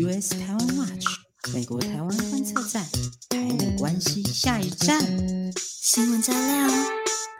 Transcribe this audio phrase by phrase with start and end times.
[0.00, 1.06] US 台湾 Watch
[1.52, 2.84] 美国台湾观测站，
[3.30, 5.00] 台美关系下一站，
[5.56, 6.68] 新闻加料，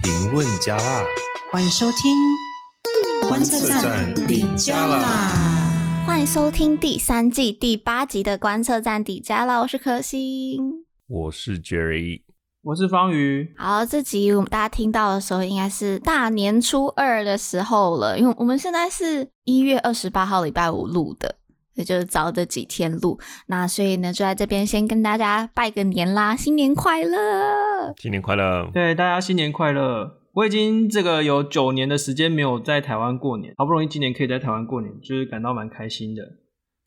[0.03, 1.05] 评论加辣，
[1.53, 6.03] 欢迎收听观测站底加啦！
[6.05, 9.61] 欢迎收听第三季第八集的观测站底加啦！
[9.61, 12.23] 我是可心，我是 Jerry，
[12.63, 13.55] 我是方瑜。
[13.57, 21.37] 好，这集我们大家听到的时候，应该是大年初二的时候了，因为我们现在是一月二十八号礼拜五录的。
[21.79, 27.95] 也就是早的几天录，那所以呢，就在这边先跟大家拜个年啦，新年快乐！
[27.97, 28.69] 新年快乐！
[28.75, 30.19] 对，大家新年快乐！
[30.35, 36.23] 我已经这个有九年的时间没有在台湾过年，好不容易今年可以在台湾过年，就是感到蛮开心的。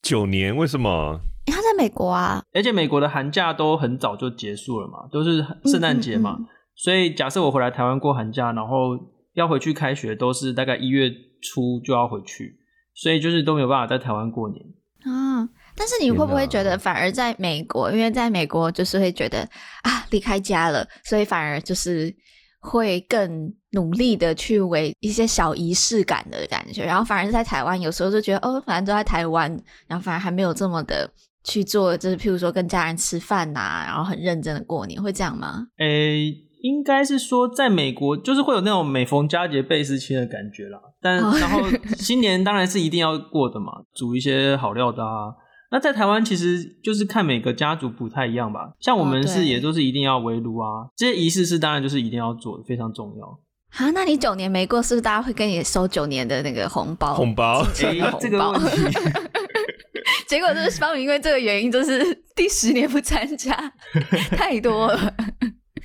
[0.02, 0.56] 九年？
[0.56, 1.22] 为什么？
[1.48, 8.98] 他在美国啊，而且美国的寒假都很早就结束了嘛，都是圣诞节嘛，嗯嗯嗯，所以假设我回来台湾过寒假，然后
[9.34, 11.10] 要回去开学，都是大概一月
[11.42, 12.58] 初就要回去，
[12.94, 14.64] 所以就是都没有办法在台湾过年。
[15.04, 15.48] 啊！
[15.76, 19.48] 但是你会不会觉得，反而在美国，因为在美国就是会觉得
[19.84, 22.14] 啊，离开家了，所以反而就是
[22.60, 29.50] 会更努力的去为一些小仪式感的感觉，然后反而是在台湾，有时候就觉得哦，反正都在台湾，
[29.88, 31.10] 然后反而还没有这么的
[31.44, 35.68] 去做，就是譬如说跟家人吃饭呐、啊，然后很认真的过年，会这样吗？
[35.78, 36.48] 诶、欸。
[36.62, 40.80] 应该是说，在美国就是会有那种每逢佳节倍思亲的感觉啦。
[41.02, 41.62] 但然后
[41.98, 45.34] 新年当然是一定要过的嘛，煮一些好料的啊。
[45.72, 48.74] 那在台湾其实就是看每个家族不太一样吧。
[48.80, 53.40] 像我们是也都是一定要围炉啊，这些仪式是当然就是一定要做的，非常重要。
[53.78, 57.14] 啊，那你九年没过，是不是大家会跟你收九年的那个红包？
[57.14, 59.00] 红包，欸、这个问题。
[60.28, 62.04] 结果就是方明因为这个原因，就是
[62.36, 63.56] 第十年不参加，
[64.36, 65.14] 太多了。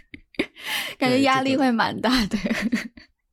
[0.98, 2.38] 感觉压力会蛮大的，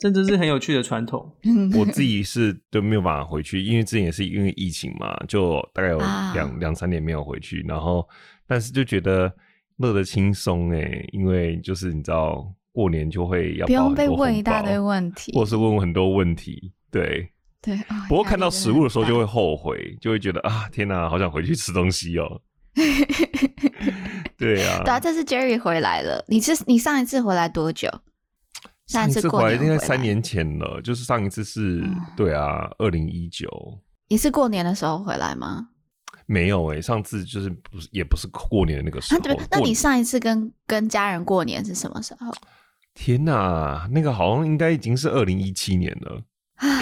[0.04, 1.32] 这真是很有趣的传统。
[1.80, 7.64] 我自己是都没有办法回去，因为之前也是因为疫情嘛，就大概有两两、啊、三年没有回去。
[7.66, 8.06] 然后，
[8.46, 9.34] 但是就觉得
[9.78, 16.74] 乐得轻松哎，因为就是你知道，过年就会要不用被问一大堆问题，或是问很多问题。
[16.92, 17.30] 对
[17.62, 17.78] 对，
[18.10, 22.42] 不过看到食物的时候就会后悔，就会觉得啊，天哪，好想回去吃东西哦。
[24.38, 26.26] 对啊，对啊，这次 Jerry 回来了。
[26.28, 27.90] 你是你上一次回来多久？
[28.94, 33.48] 上一次回来应该三年前了，就是上一次是，嗯、对啊，二零一九。
[34.08, 35.68] 你是过年的时候回来吗？
[36.26, 39.20] 没有诶、欸，上次就是不是也不是过年的那个时候。
[39.20, 42.32] 啊、对，那你上一次跟跟家人过年是什么时候？
[42.94, 46.22] 天哪，那个好像应该已经是二零一七年了，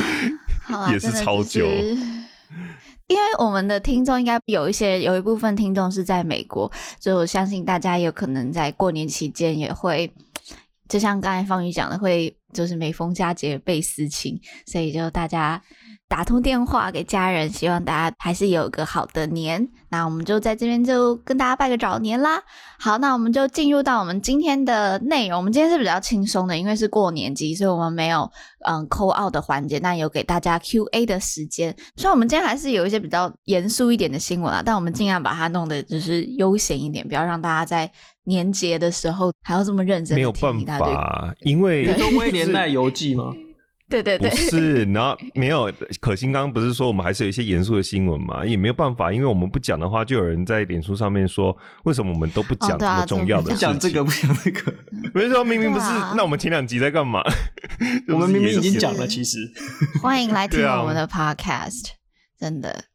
[0.91, 1.65] 也是超久。
[3.07, 10.09] 因为我们的听众应该有一些，有一部分听众是在美国，所以我相信大家有可能在过年期间也会，
[10.91, 15.61] 就像刚才方宇讲的，会就是每逢佳节倍思亲，所以就大家。
[16.07, 19.65] 打通电话给家人，希望大家还是有个好的年。
[19.89, 22.43] 那我们就在这边就跟大家拜个早年啦。
[22.77, 25.37] 好，那我们就进入到我们今天的内容。
[25.37, 28.29] 我们今天是比较轻松的，因为是过年季，所以我们没有
[28.67, 31.73] 嗯 call out 的环节，那有给大家 Q&A 的时间。
[31.95, 37.89] 虽然我们今天还是有一些比较严肃一点的新闻啊，但我们尽量把它弄得就是悠闲一点，不要让大家在
[38.25, 40.87] 年节的时候还要这么认真的听一大堆。
[40.87, 41.87] 没有办法，因为
[42.19, 43.33] 《威 廉奈游记》吗？
[43.89, 45.69] 对对对，不是，然后没有。
[45.99, 48.45] 可心刚刚不是说我们还是有一些严肃的新闻嘛？
[48.45, 51.53] 也没有办法，因为我们不讲的话，就有人在脸书上面说，
[51.83, 53.57] 为什么我们都不讲这么重要的事情？
[53.57, 54.73] 讲这个不讲那个，
[55.13, 55.85] 没说明明不是。
[56.15, 57.21] 那我们前两集在干嘛？
[58.07, 59.39] 我们明明已经讲了， 其实。
[60.01, 61.87] 欢迎来听我们的 podcast，
[62.39, 62.85] 真的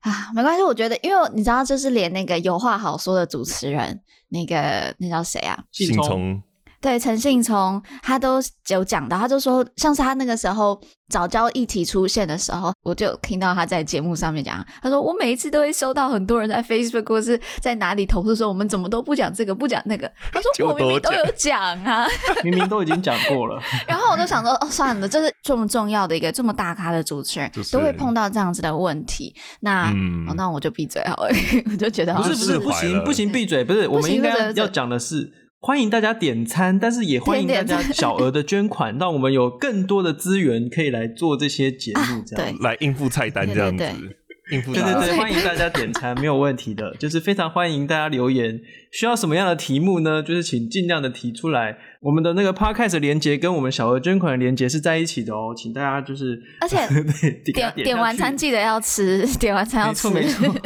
[0.00, 0.62] 啊，没关系。
[0.62, 4.00] 我觉得，因为你知道，就是连那个有话好说的主持人，
[4.30, 5.62] 那个那叫谁啊？
[5.70, 6.42] 信聪。
[6.86, 20.08] 对，陈信从他都有讲到，他就说，像是他那个时候早教议题出现的时候，我就听到他在节目上面讲，他说我每一次都会收到很多人在 Facebook 或是在哪里投诉说，我们怎么都不讲这个，不讲那个。
[20.32, 22.06] 他说我明明都有讲啊，
[22.44, 23.60] 明明都已经讲过了。
[23.88, 29.34] 然后我就想说，哦，算了，这是这么重要的一个这么大咖的主持人，就是、都会碰到这样子的问题。
[29.58, 31.30] 那、嗯哦、那我就闭嘴好了，
[31.68, 35.32] 我就觉得不是不是不行不行闭嘴，不是我们应该要讲的是。
[35.66, 43.78] 欢迎大家点餐，但是也欢迎大家小额的捐款，让我们有更多的资源可以来做这些节目，这样、啊、来应付菜单这样子。
[43.78, 44.16] 对对对
[44.52, 48.60] 应付对对对，欢迎大家点餐，没有问题的， 就是非常欢迎大家留言。
[48.92, 50.22] 需要什么样的题目呢？
[50.22, 51.76] 就是请尽量的提出来。
[52.00, 56.76] 我们的那个 podcast 连接跟我们小额捐款的连接是在一起的哦，请大家就是而且
[57.52, 60.60] 点点，点完餐记得要吃， 点完餐要吃，没错没错，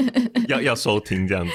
[0.48, 1.52] 要要收听这样子。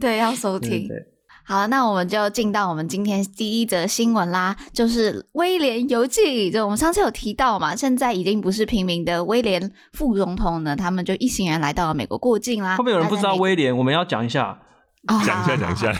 [0.00, 0.86] 对，要收听。
[0.86, 1.15] 对对
[1.46, 6.50] 对好，那我们就进到我们今天第一则新闻啦，就是威廉游记。
[6.50, 12.76] 就我们上次有提到嘛，现在已经不是平民的威廉副总统呢，他们就一行人来到了美国过境啦。
[12.76, 13.76] 会不会有人不知道威廉？
[13.76, 14.58] 我们要讲一下，
[15.06, 15.92] 讲一下，讲一下。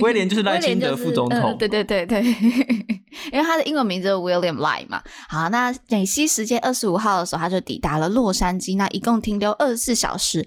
[0.00, 5.02] 威廉就是赖清德副总统， 呃，对对对对，因为他的英文名字是 William Lai 嘛。
[5.28, 10.46] 好，那美西时间二十五号的时候，他就抵达了洛杉矶，那一共停留二十四小时。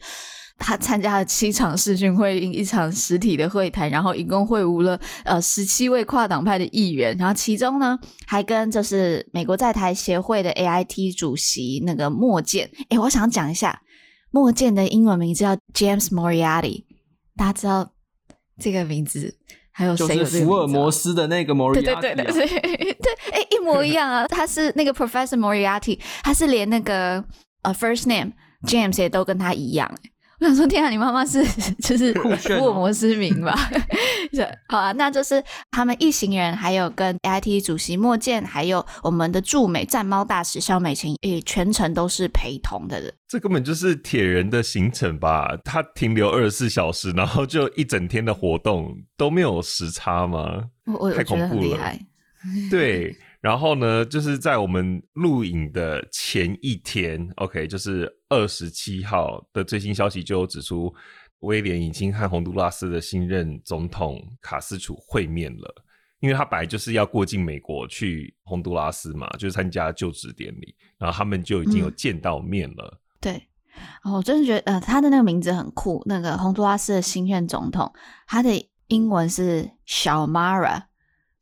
[0.59, 7.97] 他参加了七场视讯会议，一场实体的会谈，然后一共会晤了呃十七位跨党派的议员，然后其中呢
[8.27, 13.81] 还跟就是美国在台协会的 AIT 主席那个莫健，诶，我想讲一下
[14.31, 16.83] 莫健的英文名字叫 James Moriarty，
[17.35, 17.94] 大家知道
[18.59, 19.33] 这个名字
[19.71, 20.23] 还有谁？
[20.25, 27.23] 福尔摩斯的那个 Moriarty，对对对对对，哎一模一样啊，他是那个 Professor Moriarty，他是连那个
[27.61, 28.33] 呃 first name
[28.67, 29.89] James 也都跟他一样。
[30.39, 31.44] 我想说，天啊，你妈妈是
[31.80, 32.30] 就是福
[32.68, 33.53] 尔摩斯迷吧？
[34.69, 43.13] 好啊，那就是他们一行人，还有跟 AIT 主席莫健，还有我们的驻美战猫大使肖美琴，也，全程都是陪同的人。
[43.27, 45.57] 这根本就是铁人的行程吧？
[45.65, 50.63] 他停留二十四小时，然后就一整天的活动都没有时差吗？
[50.85, 52.00] 我我觉得很厉害。
[52.71, 53.15] 对。
[53.41, 60.94] 然后呢，就是在我们录影的前一天，OK，就是二十七号的最新消息就有指出，
[61.39, 65.86] 威廉已经和洪都拉斯的新任总统卡斯楚会面了。
[66.19, 72.94] 因为他本来就是要过境美国去洪都拉斯嘛，就是参加就职典礼，然后他们就已经有见到面了。
[72.94, 73.47] 嗯、对，
[74.03, 77.89] 我真的觉得，呃，他的那个名字很酷，那个洪都拉斯的新任总统，
[78.27, 78.50] 他的
[78.88, 80.88] 英文是小马拉。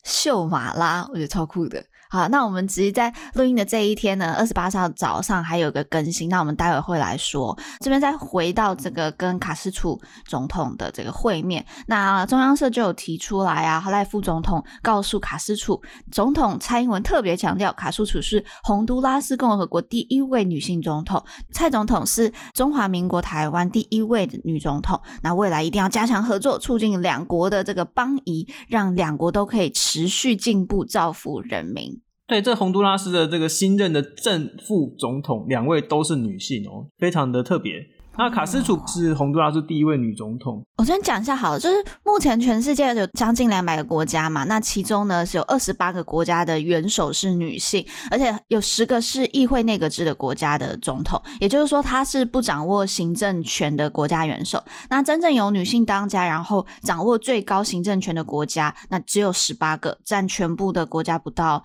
[0.08, 1.84] 秀马拉，我觉得超酷的。
[2.10, 7.58] 好，那我们直接在录音的这一天呢，二十八号早上还有个更新，那我们待会会来说。
[7.80, 15.82] 这边再回到这个跟卡斯楚总统的这个会面，那中央社就有提出来啊，赖副总统告诉卡斯楚
[16.12, 25.02] 总统，蔡英文特别强调，卡斯楚是洪都拉斯共和国第一位女性总统，蔡总统是中华民国台湾第一位的女总统。
[25.22, 31.97] 那未来一定要加强合作，促进两国的这个邦谊，让两国都可以持续进步，造福人民。
[32.28, 37.76] 对，这洪都拉斯的这个新任的正副总统，两位都是女性哦，非常的特别。
[38.20, 40.62] 那卡斯楚是洪都拉斯第一位女总统。
[40.78, 54.62] 我先讲一下好了，就是目前全世界有将近两百个国家嘛，那其中呢是有二十八个国家的元首是女性，而且有十个是议会内阁制的国家的总统，也就是说她是不掌握行政权的国家元首。
[54.90, 61.64] 那真正由女性当家，然后掌握最高行政权的国家，那只有十八个，占全部的国家不到。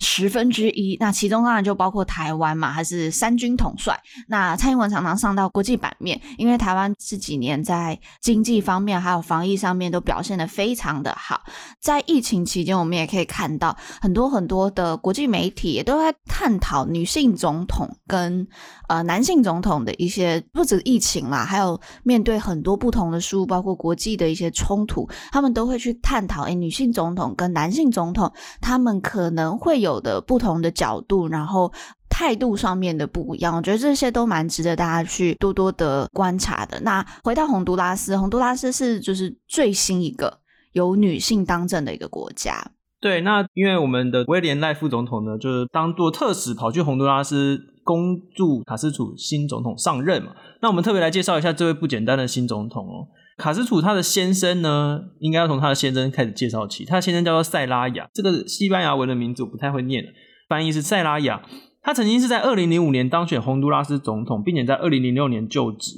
[0.00, 4.00] 十分之一，那其中当然就包括台湾嘛，还是三军统帅。
[4.28, 11.42] 那蔡英文常常上到国际版面，因为台湾这几年在经济方面还有防疫上面都表现的非常的好。
[11.80, 18.48] 在疫情期间，我们也可以看到很多很多的国际媒体也都在探讨女性总统跟
[18.88, 28.32] 呃男性总统的一些，不止疫情啦，还有面对很多不同的书，包括国际的一些冲突，他们都会去探讨，诶，女性总统跟男性总统
[28.62, 29.89] 他们可能会有。
[29.90, 31.72] 有的不同的角度，然后
[32.08, 36.80] 态度上面的不一样，我觉得这些都蛮值得大家去多多的观察的。
[36.80, 40.38] 那回到洪都拉斯，洪都拉斯是就是最新一个
[40.72, 42.72] 由女性当政的一个国家。
[43.00, 50.32] 对，那因为我们的威廉赖副总统呢，就是当做特使跑去洪都拉斯恭祝卡斯楚新总统上任嘛。
[50.60, 53.08] 那我们特别来介绍一下这位不简单的新总统哦。
[53.40, 56.84] 卡斯楚他的先生呢，应该要从他的先生开始介绍起。
[56.84, 60.04] 他的先生叫做塞拉亚，这个西班牙文的名字我不太会念，
[60.48, 61.42] 翻译是塞拉亚。
[61.82, 65.92] 他曾经是在二零零五年当选洪都拉斯总统，并且在二零零六年就职。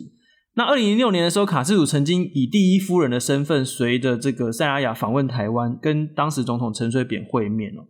[0.55, 7.83] 那二零零六年的时候，卡斯楚曾经以第一夫人的身份，随着这个塞拉亚访问台湾，跟当时总统陈水扁会面哦。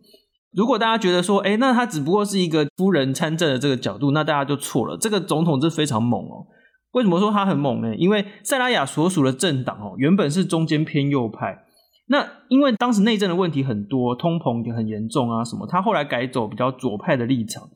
[0.55, 4.97] 如果大家觉得说，诶，那他只不过是一个夫人参政的这个角度，那大家就错了。
[4.97, 6.47] 这个总统是非常猛哦。
[6.93, 7.95] 为什么说他很猛呢？
[7.95, 11.65] 因为塞拉亚所属的政党哦，原本是中间偏右派。
[12.07, 17.69] 那因为当时内政的问题很多，通膨也很严重啊，什么，他后来改走比较左派的立场。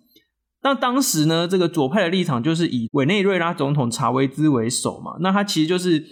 [0.64, 5.14] 那当时呢，这个左派的立场就是以委内瑞拉总统查韦兹为首嘛。
[5.22, 6.04] 那他其实就是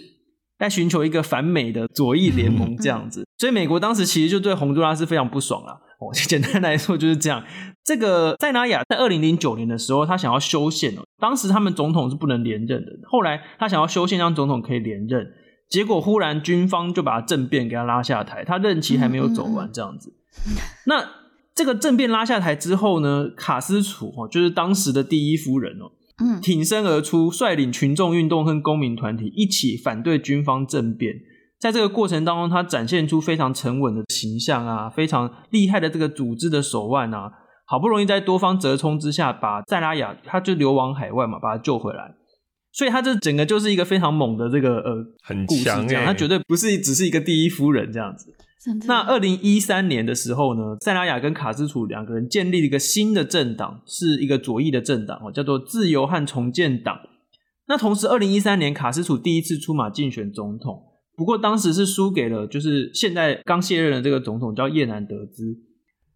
[0.58, 3.26] 在寻求一个反美的左翼联盟这样子。
[3.36, 5.74] 所以美国当时其实就对洪都拉斯非常不爽啦。
[6.00, 7.44] 哦，简单来说就是这样。
[7.86, 11.02] 这个塞纳亚在二零零九年的时候，他想要修宪哦。
[11.20, 12.90] 当时他们总统是不能连任的。
[13.04, 15.24] 后来他想要修宪，让总统可以连任。
[15.70, 20.12] 结果忽然军方就把政变给他拉下台，他任期还没有走完，这样子。
[20.86, 21.08] 那
[21.54, 25.90] 这个政变拉下台之后呢，卡斯楚哦，就是当时的第一夫人哦，
[26.42, 31.14] 挺身而出，率领群众运动和公民团体一起反对军方政变。
[31.58, 37.32] 在这个过程当中，他展现出非常沉稳的形象啊，非常厉害的这个组织的手腕啊，
[37.66, 42.14] 好不容易在多方折冲之下，把塞拉雅他就流亡海外嘛，把他救回来。
[42.72, 48.34] 所以他这整个就是一个非常猛的这个呃很故事，这样他绝对不是只是一个第一夫人这样子。
[48.86, 56.98] 那二零一三年的时候呢，塞拉雅跟卡斯楚两个人建立了一个新的政党，是一个左翼的政党哦，叫做自由和重建党。
[57.68, 60.82] 那同时，二零一三年卡斯楚第一次出马竞选总统，
[61.16, 65.56] 不过当时是输给了就是现在刚卸任的这个总统叫叶南德兹。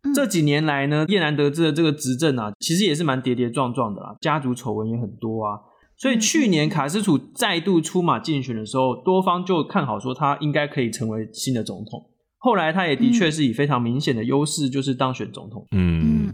[0.03, 5.59] 嗯、这几年来呢，叶南得知的这个执政啊，其实也是蛮跌跌撞撞的啦，家族丑闻也很多啊。
[5.97, 12.03] 所以去年卡斯楚再度出马竞选的时候，多方就看好说他应该可以成为新的总统。
[12.39, 15.67] 后来他也的确是以非常明显的优势，就是当选总统。
[15.73, 16.33] 嗯，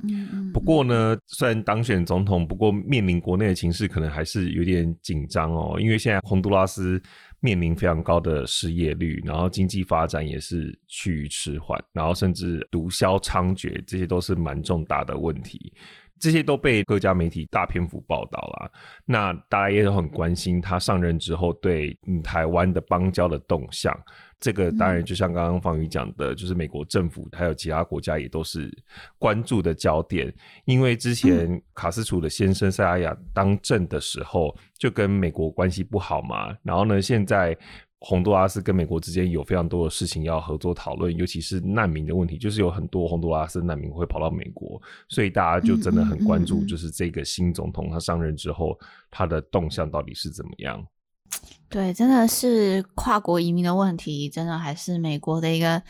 [0.53, 7.03] 不过呢，虽然当选总统，不过面临国内的情势可能还是有点紧张哦，因为现在洪都拉斯
[7.41, 15.73] 面临非常高的失业率，然后经济发展也是趋于迟缓，然后甚至毒枭猖獗，这些都是蛮重大的问题。
[16.19, 18.73] 这些都被各家媒体大篇幅报道了，
[19.05, 23.95] 那大家也都很关心他上任之后对台湾的邦交的动向。
[24.39, 28.71] 这个当然就像刚刚方宇讲的，就是美国政府还有其他国家也都是
[29.19, 30.33] 关注的焦点，
[30.65, 37.57] 因为之前卡斯楚的先生塞拉亚当政的时候就跟美国关系不好嘛，然后呢，现在。
[38.01, 48.79] 洪都拉斯跟美国之间有非常多的事情要合作讨论，尤其是难民的问题，就是有很多洪都拉斯难民会跑到美国，所以大家就真的很关注，就是这个新总统他上任之后，
[49.11, 50.87] 他的动向到底是怎么样？
[51.69, 55.83] 对，真的是跨国移民的问题，真的还是美国的一个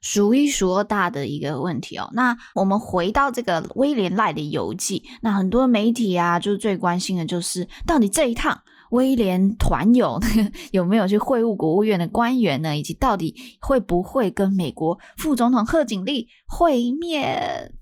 [0.00, 2.08] 数一数二大的一个问题哦。
[2.12, 8.62] 那我们回到这个威廉赖的游记，那很多媒体啊，就是最关心的就是到底这一趟。
[8.90, 10.18] 威廉团友
[10.72, 12.74] 有没有去会晤国务院的官员呢？
[12.74, 17.74] 以及到底会不会跟美国副总统贺锦丽会面？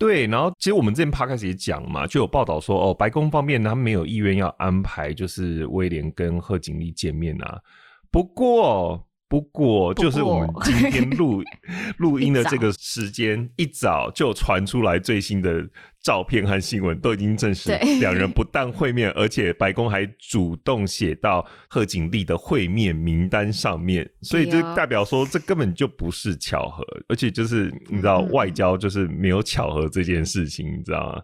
[0.00, 7.60] 对，然后其实我们之前 podcast 也讲嘛，就有报道说哦，白宫方面他没有意愿要安排，就是威廉跟贺锦丽见面啊。
[8.10, 9.06] 不过。
[9.30, 11.40] 不过，就是我们今天录
[11.98, 15.64] 录音的这个时间一早就传出来最新的
[16.02, 17.70] 照片和新闻，都已经证实
[18.00, 31.22] 两人 不但会面，而且白宫还主动写到贺锦丽的会面名单上面，所以就代表说这根本就不是巧合，而且就是你知道外交就是没有巧合这件事情，你知道吗？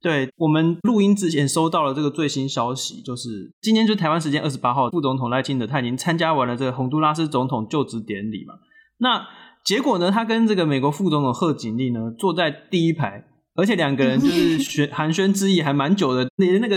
[0.00, 8.54] 对，我们录音之前收到了这个最新消息，就是今天就台湾时间二十八号，副总统赖清德他已经参加完了这个洪都拉斯总统就职典礼嘛。
[8.98, 9.26] 那
[9.64, 13.24] 结果呢，他跟这个美国副总统贺锦丽呢坐在第一排，
[13.54, 16.76] 而且两个人就是 宣寒暄之意还蛮久的，连那个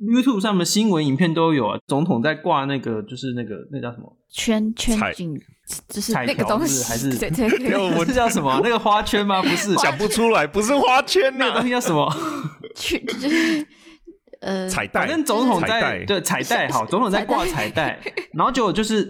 [0.00, 1.78] YouTube 上面的新闻影片都有啊。
[1.86, 5.40] 总统在挂那个就是那个那叫什么圈圈镜。
[5.88, 8.60] 就是那个东西，还是对对对，我是叫什么？
[8.62, 9.42] 那个花圈吗？
[9.42, 12.10] 不是，想不出来，不是花圈，那个东西叫什么？
[12.74, 13.66] 去就是
[14.40, 17.98] 呃彩带，反正总统在对彩带，好，总统在挂彩带，
[18.32, 19.06] 然后结果就是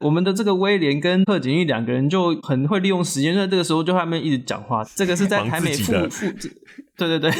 [0.00, 4.84] 我们的这个威廉跟贺锦玉两个人就很会利用时间，在这个时候就他们一直讲话。
[4.94, 6.26] 这个是在台美副副，
[6.96, 7.30] 对对对。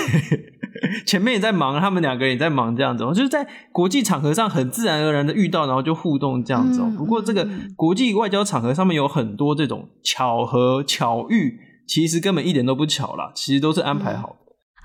[1.07, 6.83] 前面也在忙，他们两个也在忙，这样子，就是在国际场合上很自然而然的遇到，然后就互动这样子。
[6.97, 14.37] 不过这个国际外交场合上面有很多这种巧合巧遇，其实根本一点都不巧啦，其实都是安排好的。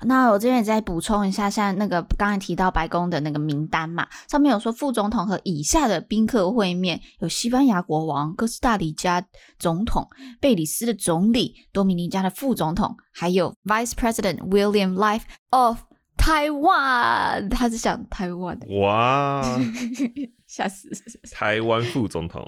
[0.06, 9.20] 那我这边也再补充一下，像那个刚才提到白宫的那个名单嘛，上面有说副总统和以下的宾客会面，有西班牙国王、哥斯达黎加
[9.58, 10.06] 总统、
[10.40, 15.78] 贝里斯的总理、多米尼加的副总统，还有 Vice President William Life of
[16.28, 17.48] Taiwan。
[17.48, 19.42] 他是想台湾的哇，
[20.46, 20.90] 吓死！
[21.32, 22.46] 台湾副总统，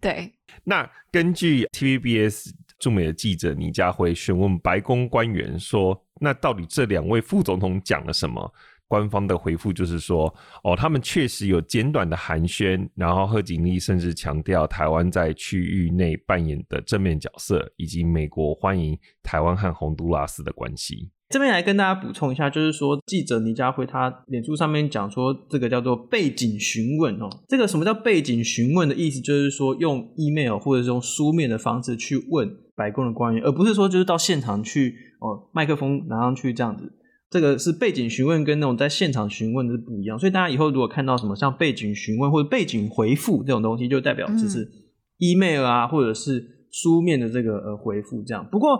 [0.00, 0.32] 对。
[0.64, 2.50] 那根据 TVBS。
[2.80, 8.52] 驻美的记者倪家辉询问白宫官员说：“那到底这两位副总统讲了什么？”
[8.86, 10.26] 官方的回复就是说
[10.64, 27.28] ：“哦，他们确实有简短的寒暄，然后贺锦丽甚至强调台湾在区域内扮演的正面角色，以及美国欢迎台湾和洪都拉斯的关系。”这边来跟大家补充一下，就是说记者倪家辉他脸书上面讲说，这个叫做背景询问哦。
[27.48, 36.92] 这个什么叫背景询问的意思，就是说用 email 或者是用书面的方式去问白宫的官员，而不是说就是到现场去哦，麦克风拿上去这样子。
[37.30, 40.16] 这个是背景询问，跟那种在现场询问的是不一样。
[40.18, 44.70] 所以大家以后如果看到什么像背景询问或者背景回复这种东西，就代表就是
[45.18, 48.46] email 啊，或者是书面的这个呃回复这样。
[48.52, 48.78] 不过。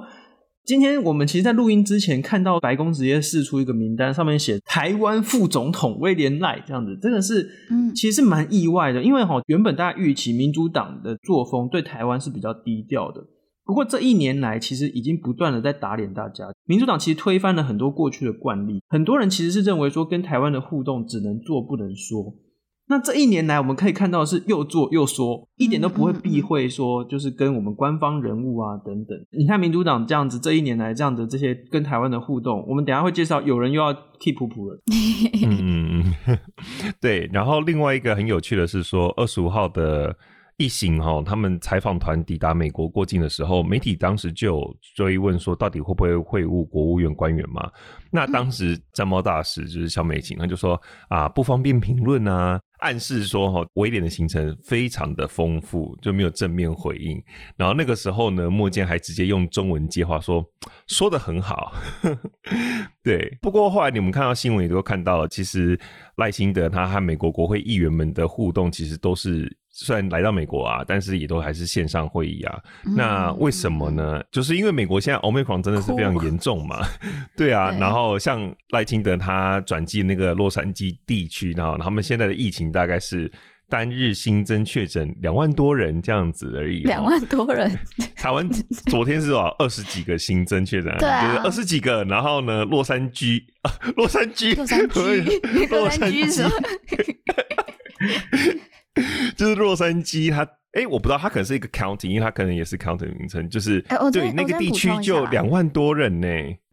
[0.64, 13.22] 今天我们其实，在录音之前看到白宫直接释出一个名单，上面写台湾副总统威廉赖这样子，真的是，嗯，其实是蛮意外的，因为哈，原本大家预期民主党的作风对台湾是比较低调的，
[13.66, 16.46] 不过这一年来，其实已经不断的在打脸大家。
[16.64, 22.34] 民主党其实推翻了很多过去的惯例，很多人其实是认为说，跟台湾的互动只能做不能说。
[22.86, 29.18] 那这一年来，我们可以看到的是又做又说，一点都不会避讳说，就是跟我们官方人物啊等等。
[29.30, 34.78] 你看民主党这样子，这一年来这样的这些跟台湾的互动，我们等一下会介绍，有人又要替普普了。
[35.46, 36.04] 嗯，
[37.00, 37.28] 对。
[37.32, 40.14] 然后另外一个很有趣的是说，二十五号的。
[40.56, 47.68] 一行哈，他们采访团抵达美国过境的时候，媒体当时就有追问说，到底会不会会晤国务院官员嘛？
[48.12, 57.20] 那当时战猫大使就是小美琴，他就说啊，不方便评论啊，暗示说哈，威廉的行程非常的丰富，就没有正面回应。
[57.56, 60.44] 然后那个时候呢，莫健还直接用中文接话说，
[60.86, 61.72] 说的很好。
[63.02, 65.80] 对，不过后来你们看到新闻也都看到了，其实
[66.16, 69.56] 赖清德他和美国国会议员们的互动，其实都是。
[69.76, 72.60] 虽然来到美国啊，但是也都还是线上会议啊。
[72.86, 74.22] 嗯、那为什么呢？
[74.30, 76.86] 就是因为美国现在 Omicron 真的是非常 严重嘛。
[77.36, 83.30] 对啊，对，然后像赖清德他转进那个洛杉矶地区，然后他们现在的疫情大概是
[83.68, 86.84] 单日新增确诊两万多人这样子而已。
[86.84, 87.76] 两万多人。
[88.14, 88.48] 台湾
[88.86, 89.32] 昨天是？
[89.58, 92.04] 二十几个新增确诊，对啊，就是二十几个。
[92.04, 93.42] 然后呢，洛杉矶，
[93.96, 96.50] 洛杉矶，洛杉矶，洛杉矶什么？
[99.36, 106.28] 就是洛杉矶它，哎，我不知道，它可能是一个 county，因为它可能也是 county 名称，就是、欸、对那个地区就两万多人呢。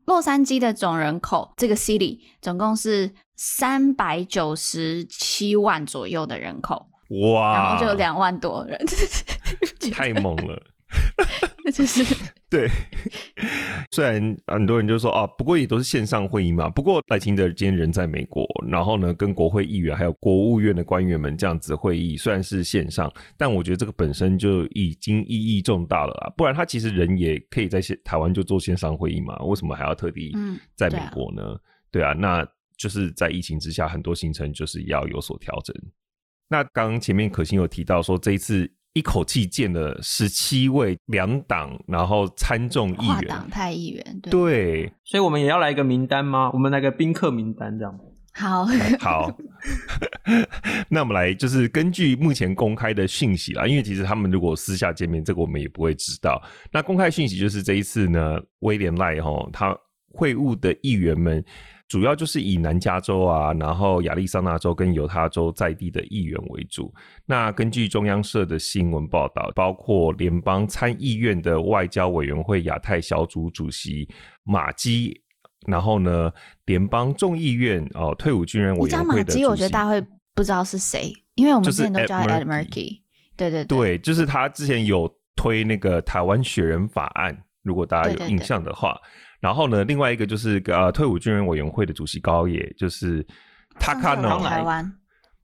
[0.06, 6.88] 洛杉矶的总人口，这个 city 总共是三百九十七万左右的人口，
[7.32, 8.80] 哇，然后就两万多人，
[9.94, 10.62] 太猛了。
[11.64, 12.04] 那 就是
[12.50, 12.68] 对，
[13.92, 16.70] 虽然很多人就说啊，不过也都是线上会议嘛。
[16.70, 26.34] 不过赖清德今天人在美国，然后呢，跟国会议员还有国务院的官员们这样子会议，虽然是线上，但我觉得这个本身就已经意义重大了啊。
[26.36, 30.36] 不然他其实人也可以在线台湾就做线上会议嘛，为什么还要特地
[30.76, 31.42] 在美国呢？
[31.44, 31.60] 嗯
[31.92, 32.14] 对啊？
[32.14, 35.76] 对啊，那就是在疫情之下，很多行程就是要有所调整。
[36.50, 38.70] 那刚刚前面可心有提到说这一次。
[38.94, 46.52] 一口气见了十七位两党，然后参众议员，跨党派议员，对，对，所以我们也要来一个名单吗？
[46.54, 48.00] 我们来个宾客名单，这样。
[48.34, 48.66] 好，
[49.00, 49.38] 好，
[50.90, 56.42] 那我们来就是根据目前公开的讯息啦，因为其实他们如果私下见面，这个我们也不会知道。
[56.72, 59.78] 那公开讯息就是这一次呢，威廉赖哈他
[60.10, 61.44] 会晤的议员们。
[61.92, 66.90] 主要就是以南加州啊，然后亚利桑那州跟犹他州在地的议员为主。
[67.26, 74.08] 那根据中央社的新闻报道，包括联邦参议院的外交委员会亚太小组主席
[74.46, 75.22] 马基，
[75.68, 76.32] 然后呢，
[76.66, 79.18] 联邦众议院哦退伍军人委员会的。
[79.18, 80.02] 马基，我觉得大家会
[80.34, 83.02] 不知道是谁，因为我们之前都叫 Ed Markey。
[83.36, 88.94] 对对对，对，就是他之前有推那个台湾雪人法案，如果大家有印象的话。
[88.94, 93.26] 对对对然后呢，另外一个就是呃，退伍军人委员会的主席高野，就是
[93.80, 94.94] 他看到台湾，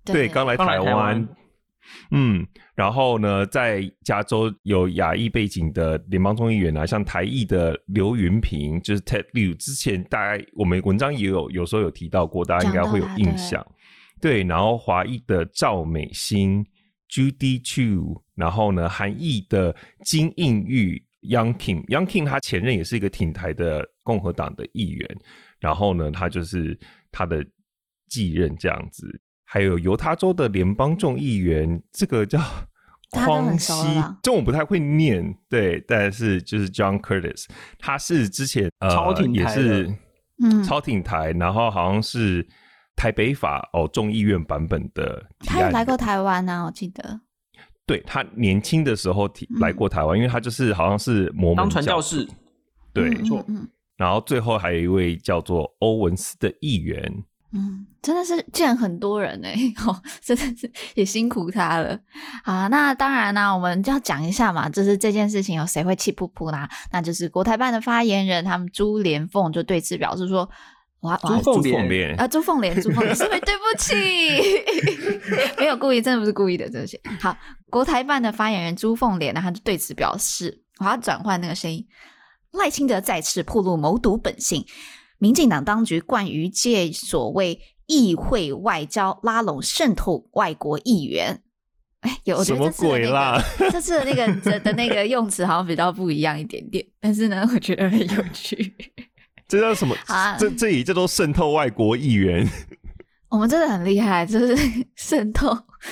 [0.06, 1.28] 对，刚来台湾，
[2.12, 13.66] 嗯，然后呢，在加州有亚裔背景的联邦众议员啊，像台裔的刘云平，就是 Ted Lieu，之前大家我们文章也有有时候有提到过，大家应该会有印象，
[14.22, 16.64] 对，然后华裔的赵美心
[17.10, 21.07] Judy Chu，然后呢，韩裔的金应玉。
[21.28, 25.18] Young Kim，Young Kim 他前任也是一个挺台的共和党的议员，
[25.60, 26.78] 然后呢，他就是
[27.12, 27.46] 他的
[28.10, 29.22] 继任这样子。
[29.50, 32.38] 还有犹他州的联邦众议员，这个叫
[33.12, 33.74] 匡熙，
[34.22, 37.46] 这我不太会念，对，但是就是 John Curtis，
[37.80, 39.96] 他是之前呃超挺台也是
[40.44, 40.64] 嗯。
[40.64, 42.46] 超挺台，然后好像是
[42.98, 47.22] 台北法哦众议院版本的，的，他有来过台湾啊，我记得。
[47.88, 52.28] 对，他年轻的时候提来过台湾，嗯，因为他就是好像是摩门当传教士，
[52.94, 53.68] 对，没错，嗯。
[53.96, 57.02] 然后最后还有一位叫做欧文斯的议员，
[57.54, 59.56] 嗯，真的是见很多人哎，
[59.88, 61.98] 哦，真的是也辛苦他了。
[62.44, 66.70] 好，那当然呢，我们就要讲一下嘛，就是这件事情有谁会气噗噗啦？
[66.92, 70.50] 那就是国台办的发言人，他们朱连凤就对此表示说。
[71.02, 73.94] 哇，朱凤莲啊，朱凤莲，朱凤莲，是不是对不起？
[75.58, 77.00] 没有故意，真的不是故意的，这些。
[77.20, 77.38] 好，
[77.70, 81.86] 国台办的发言人朱凤莲呢，他就对此表示，我要转换那个声音。
[82.52, 84.66] 赖清德再次暴露谋独本性，
[85.20, 91.42] 民进党当局惯于借所谓议会外交拉拢渗透外国议员。
[92.02, 93.42] 哎，有什么鬼啦？
[93.72, 98.74] 这次的那个的的那个用词好像比较不一样一点点，但是呢，我觉得很有趣。
[99.48, 99.96] 这叫什么？
[100.08, 102.48] 啊、这这里叫做渗透外国议员。
[103.30, 104.56] 我们真的很厉害，就是
[104.96, 105.50] 渗透。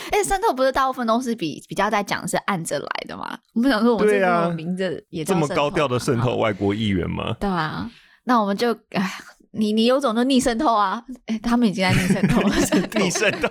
[0.10, 3.38] 哎，渗透不是大部分都是比比较在讲是按着来的吗？
[3.54, 7.36] 我们想说，我们这个名字也这么高调的渗透外国议员吗？
[7.40, 7.90] 对啊，
[8.24, 9.12] 那我们就哎，
[9.52, 11.04] 你你有种就逆渗透啊！
[11.28, 12.56] 哎，他们已经在逆渗透了，
[12.96, 13.50] 逆渗渗透。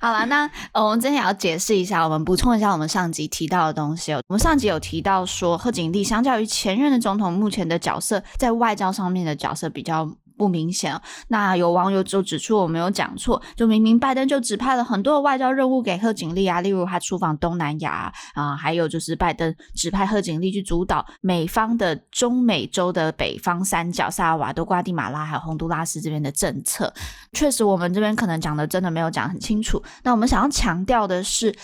[0.00, 4.12] 好了，那我们今天也要解释一下，我们补充一下我们上集提到的东西。
[4.12, 10.06] 哦我们上集有提到说，贺锦丽相较于前任的总统，目前的角色在外交上面的角色比较。
[10.36, 26.92] 不明显，那有网友就指出我没有讲错，就明明拜登就指派了很多的外交任务给贺锦丽啊，例如他出访东南亚啊，啊，还有就是拜登指派贺锦丽去主导美方的中美洲的北方三角，萨尔瓦多、瓜地马拉还有洪都拉斯这边的政策，
[27.32, 29.82] 确实我们这边可能讲的真的没有讲很清楚。
[30.02, 31.54] 那我们想要强调的是。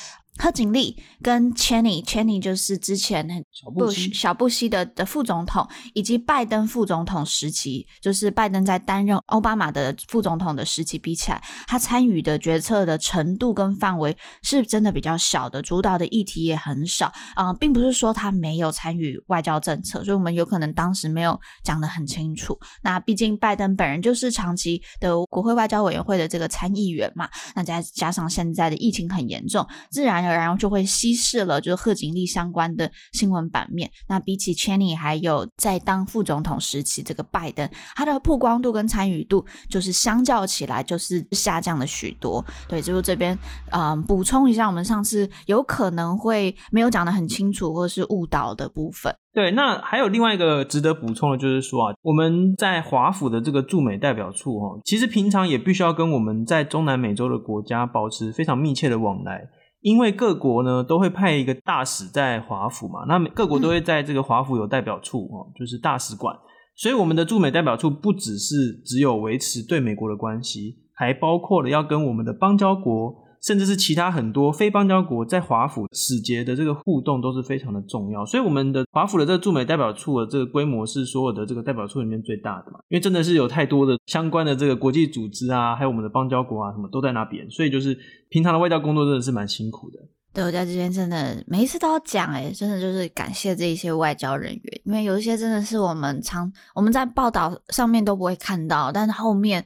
[0.43, 22.59] 贺锦丽跟 Cheney，Cheney 就是之前小布希小布希的的副总统，以及拜登副总统时期，就是拜登在担任奥巴马的副总统的时期比起来，他参与的决策的程度跟范围是真的比较小的，主导的议题也很少啊、呃，并不是说他没有参与外交政策，所以我们有可能当时没有讲得很清楚。
[22.83, 30.30] 那毕竟拜登本人就是长期的国会外交委员会的这个参议员嘛，那再加上现在的疫情很严重，自然。
[30.35, 33.91] 然后就会稀释了，就是贺锦丽相关的新闻版面。
[34.09, 42.45] 那比起 Cheney 还有在当副总统时期，这个拜登，他的曝光度跟参与度，就是相较起来就是下降了许多。
[42.69, 43.39] 对，就是这边
[43.71, 49.15] 嗯补充一下，我们上次有可能会没有讲得很清楚，或是误导的部分。
[49.33, 59.49] 对，那还有另外一个值得补充的，就是说啊，我们在华府的这个驻美代表处哦，其实平常也必须要跟我们在中南美洲的国家保持非常密切的往来。
[59.81, 66.37] 因为各国呢都会派一个大使在华府嘛，那各国都会在这个华府有代表处哦，就是大使馆。
[66.77, 73.15] 所以我们的驻美代表处不只是只有维持对美国的关系，还包括了要跟我们的邦交国。
[73.43, 87.99] 甚至是其他很多非邦交国在华府使节的这个互动都是非常的重要，所以我们的华府的这个驻美代表处的这个规模是所有的这个代表处里面最大的嘛，因为真的是有太多的相关的这个国际组织啊，还有我们的邦交国啊什么都在那边，所以就是
[88.29, 89.99] 平常的外交工作真的是蛮辛苦的。
[90.33, 99.65] 对，我在这边真的每一次都要讲，诶真的就是感谢这一些外交人员，因为有一些真的是我们常我们在报道上面都不会看到，但是后面。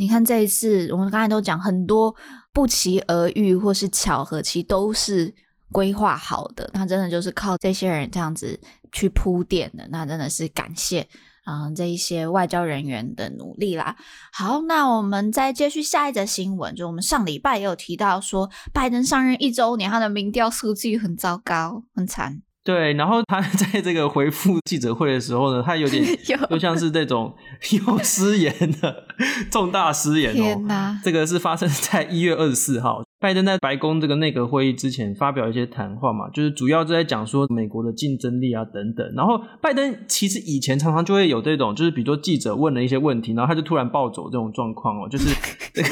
[0.00, 2.14] 你看这一次，我们刚才都讲很多
[2.52, 5.34] 不期而遇或是巧合，其实都是
[5.70, 6.70] 规划好的。
[6.74, 8.58] 那真的就是靠这些人这样子
[8.92, 11.08] 去铺垫的，那真的是感谢
[11.44, 13.96] 啊、这一些外交人员的努力啦。
[14.32, 22.42] 好，那我们再继续下一则新闻，就我们上礼拜也有提到说，拜登上任一周年，他的民调数据很糟糕，很惨。
[22.68, 26.04] 对，然后他 在这个回复记者会的时候呢，他有点
[26.50, 27.34] 就像是这种
[27.72, 29.04] 有失言的
[29.50, 30.94] 重大失言哦。
[31.02, 39.14] 这个是发生在一月二十四号，拜登在白宫这个内阁会议之前发表一些谈话嘛，就是主要就在讲说美国的竞争力啊等等。
[39.16, 45.34] 然后拜登其实以前常常就会有这种，就是比如说记者问了一些问题，然后他就突然暴走这种状况哦，就是
[45.72, 45.88] 这个，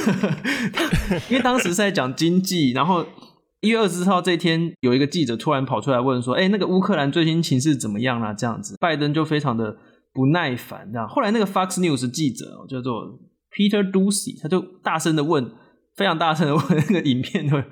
[1.30, 3.06] 因为当时是在讲经济，然后。
[3.66, 9.76] 一月二十四号这一天，有一个记者突然跑出来问说：“哎，那个乌克兰最新情势怎么样啊？”这样子，拜登就非常的
[10.14, 10.88] 不耐烦。
[10.92, 13.18] 这样，后来那个 Fox News 记者叫做
[13.50, 15.50] Peter Doocy，他就大声的问，
[15.96, 17.64] 非常大声的问那个影片的，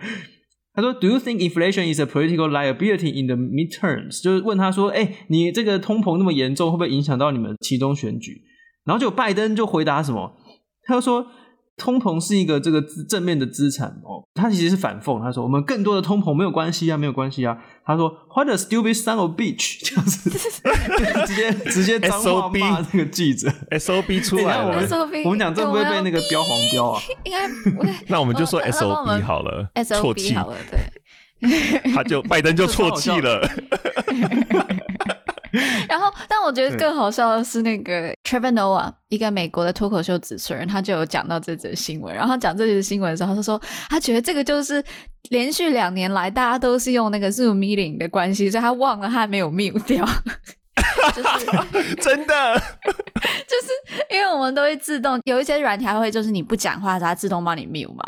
[0.75, 8.43] 他说：“Do you think inflation is a political liability in the midterms？” 就是问他说：“哎，你这个通膨那么严重，会不会影响到你们其中选举？”
[8.85, 10.37] 然后就拜登就回答什么？
[10.83, 11.29] 他就说。
[11.77, 17.59] 通膨是一个这个正面的资产哦，他其实是反讽，他说我们更多的通膨没有关系啊，没有关系啊。
[17.85, 20.31] 他说 What a stupid son of bitch，这样子
[21.27, 24.69] 直接直接脏话骂那个记者，SOB 出来了。
[24.69, 27.03] 我们我们讲这会不会被那个标黄标啊？
[27.25, 27.49] 应该
[28.09, 30.57] 那我们就说 SOB 好了，SOB 好了，
[31.41, 33.47] 对， 他就拜登就错气了。
[35.88, 42.14] 然后，但我觉得更好笑的是那个 Trevor Noah，一个美国的脱口秀主持人，他就有讲到这则新闻。
[42.14, 44.83] 然后讲这则新闻的时候，他说他觉得这个就是
[45.31, 50.05] 连续两年来大家都是用那个 Zoom meeting 的关系，所以他忘了他没有 mute 掉。
[51.14, 53.71] 就是 真的，就是
[54.11, 58.05] 因为我们都会自动有一些软体会，就是你不讲话，它自动帮你 mute 嘛。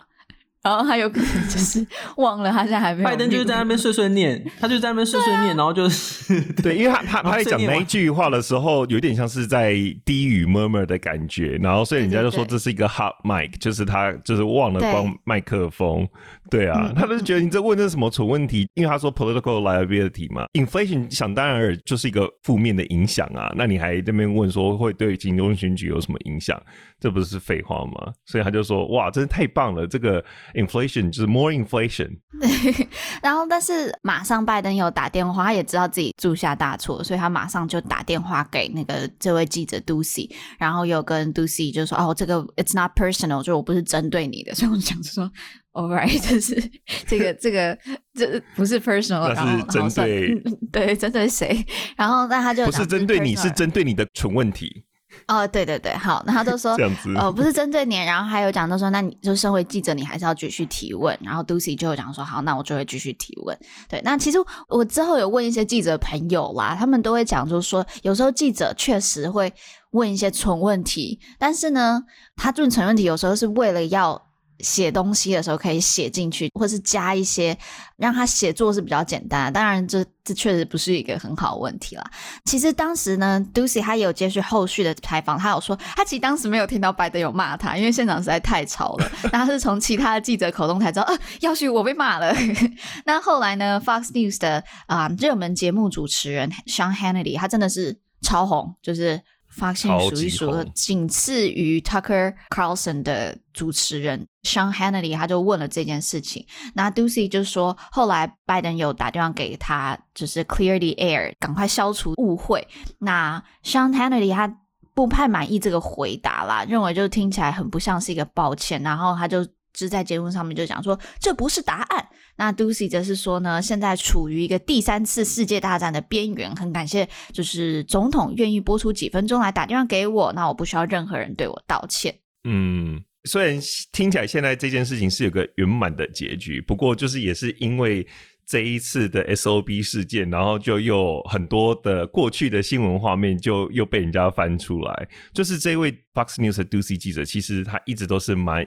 [0.67, 3.05] 然后他有可能就是忘了，他现在还没有。
[3.09, 9.75] 拜登就是在那边碎碎念， 他就在那边碎碎念，啊、然后就是对，因为他他他在讲那一句话的时候，有点像是在
[10.05, 16.05] 低语 murmur 的感觉，然后所以人家就说这是一个 hot mic，就是他就是忘了关麦克风。
[16.51, 18.69] 对啊，他就觉得你这问的是什么蠢问题？
[18.75, 23.53] 因为他说 political liability 嘛，inflation 想当然尔就是一个负面的影响啊。
[23.57, 26.61] 那你还这边问说会对金融选举有什么影响？
[26.99, 28.13] 这不是废话吗？
[28.25, 30.25] 所以他就说哇，真是太棒了，这个
[30.57, 32.09] inflation 就是 more inflation。
[32.41, 32.89] 对，
[33.23, 45.31] 然后但是马上拜登有打电话，他也知道自己铸下大错，所以他马上就打电话给那个这位记者 Doocy，然后又跟 Doocy 就说哦，这个 it's not personal，就我不是针对你的， 所以我想说。
[45.77, 46.71] All right，就是
[47.07, 47.77] 这个这个
[48.15, 50.43] 这不是 personal，然后是针对
[50.73, 51.63] 对针对谁？
[51.99, 54.87] 然后那他就不是针对你，是针对你的蠢问题。
[55.29, 57.97] 哦，对对对，好，那他就说这样子哦，不是针对你。
[57.97, 61.19] 然后还有讲，到说那你就身为记者，你还是要继续提问。
[61.21, 63.59] 然后 Doocy 就讲说，好，那我就会继续提问。
[63.89, 69.53] 对，那其实我之后有问一些记者朋友啦，他们都会讲，就是说有时候记者确实会
[69.91, 72.03] 问一些蠢问题，但是呢，
[72.37, 74.26] 他问蠢问题有时候是为了要。
[74.61, 77.57] 写东西的时候可以写进去，或是加一些
[77.97, 79.53] 让他写作是比较简单的。
[79.53, 82.05] 当然这，这这确实不是一个很好的问题啦。
[82.45, 89.11] 其实当时呢，Doocy 他也有接续后续的采访，他有说他其实当时没有听到拜登有骂他，因为现场实在太吵了。
[89.33, 92.35] 那他是从其他的记者口中才知道，呃，要许我被骂了。
[93.05, 99.21] 那后来呢，Fox News 的啊热门节目主持人 Sean Hannity，他真的是超红，就是。
[99.57, 106.47] 发现数一数二，仅次于 Tucker Carlson 的主持人 Sean Hannity，他就问了这件事情。
[106.75, 112.69] 那 Doocy 就说，后来拜登有打电话给他，就是 Clear the air，赶快消除误会。
[112.99, 114.61] 那 Sean Hannity 他
[114.95, 119.47] 不太满意这个回答啦，认为就听起来很不像是一个抱歉，然后他就。
[119.77, 122.09] 只在节目上面就讲说，这不是答案。
[122.37, 132.15] 那 Doocy 则是说呢，现在处于一个第三次世界大战的边缘，很感谢就是总统愿意拨出几分钟来打电话给我，那我不需要任何人对我道歉。
[132.45, 133.59] 嗯，虽然
[133.93, 138.07] 听起来现在这件事情是有个圆满的结局，不过就是也是因为
[138.47, 148.67] 这一次的 SOB 事件，然后就又很多的过去的新闻画面就又被人家翻出来，就是这位 Fox News 的 Doocy 记者，其实他一直都是蛮。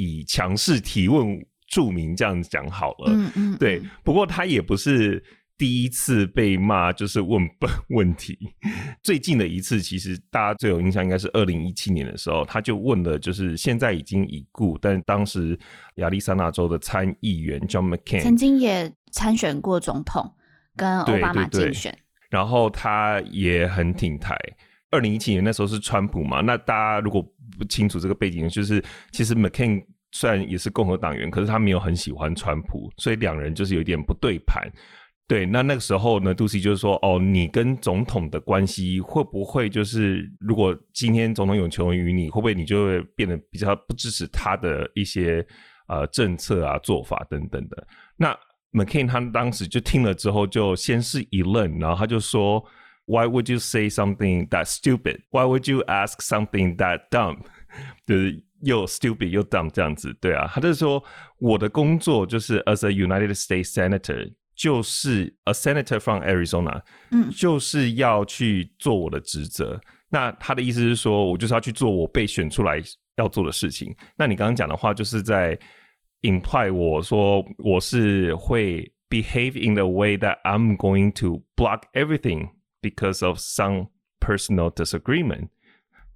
[0.00, 3.12] 以强势提问著名，这样讲好了。
[3.12, 3.80] 嗯嗯，对。
[4.02, 5.22] 不过他也不是
[5.56, 8.38] 第一次被骂，就是问笨问题。
[9.02, 15.58] 最近的一次，其实大家最有印象应该是二零一七年的时候，他就问了，就是现在已经已故，但当时
[15.96, 20.34] 亚利桑那州的参议员 John McCain 曾经也参选过总统，
[20.76, 21.96] 跟奥巴马竞选。
[22.30, 24.36] 然后他也很挺台。
[24.90, 26.40] 二零一七年那时候是川普嘛？
[26.40, 27.22] 那大家如果
[27.58, 34.70] 不清楚这个背景，就是其实 McCain 虽然也是共和党员，可是他没有很喜欢川普，所以两人就是有点不对盘。
[35.26, 45.46] 对，那那个时候呢杜西就是说，哦，你跟总统的关系会不会就是，如果今天总统有求于你，会不会你就会变得比较不支持他的一些
[45.88, 47.86] 呃政策啊、做法等等的？
[48.16, 48.34] 那
[48.72, 52.64] McCain 他当时就听了之后，就先是一愣，然后他就说。
[53.10, 55.22] Why would you say something that stupid?
[55.30, 57.38] Why would you ask something that dumb?
[58.04, 61.02] 就是又 stupid 又 dumb 这样子，对啊，他就是说
[61.38, 69.80] 我的工作就是 as a United States Senator，就是 a Senator from Arizona，嗯，就是要去做我的职责。
[70.08, 72.82] 那他的意思是说，我就是要去做我被选出来
[73.16, 73.94] 要做的事情。
[74.16, 75.58] 那你刚刚讲的话，就是在
[76.22, 82.50] imply 我说我是会 behave in the way that I'm going to block everything。
[82.80, 83.88] Because of some
[84.20, 85.48] personal disagreement，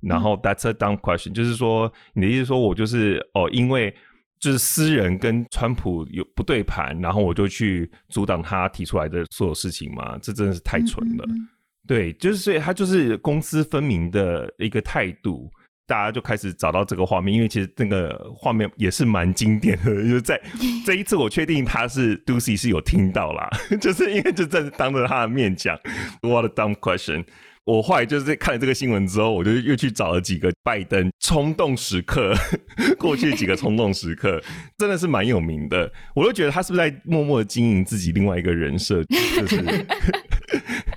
[0.02, 3.94] 然后 that's a dumb question，就是说你的意思说我就是哦，因为
[4.40, 10.18] 就是私人跟川普有不对盘，然后我就去阻挡他提出来的所有事情嘛？
[10.20, 11.24] 这真的是太蠢了。
[11.86, 15.50] 对，就是所以他就是公私分明的一个态度。
[15.84, 19.84] 大家就开始找到这个画面，因为其实那个画面也是蛮经典的。
[19.84, 20.40] 就是在
[20.86, 25.78] 这一次，我确定他是 Doocy 是有听到啦， 就是因为就在当着他的面讲
[26.22, 27.24] What a dumb question。
[27.64, 32.34] 我后来就是在看了这个新闻之后，我就又去找了几个拜登冲动时刻，
[32.98, 34.42] 过去几个冲动时刻，
[34.78, 35.90] 真的是蛮有名的。
[36.14, 39.62] 我都觉得他是不是在默默经营自己另外一个人设，就是。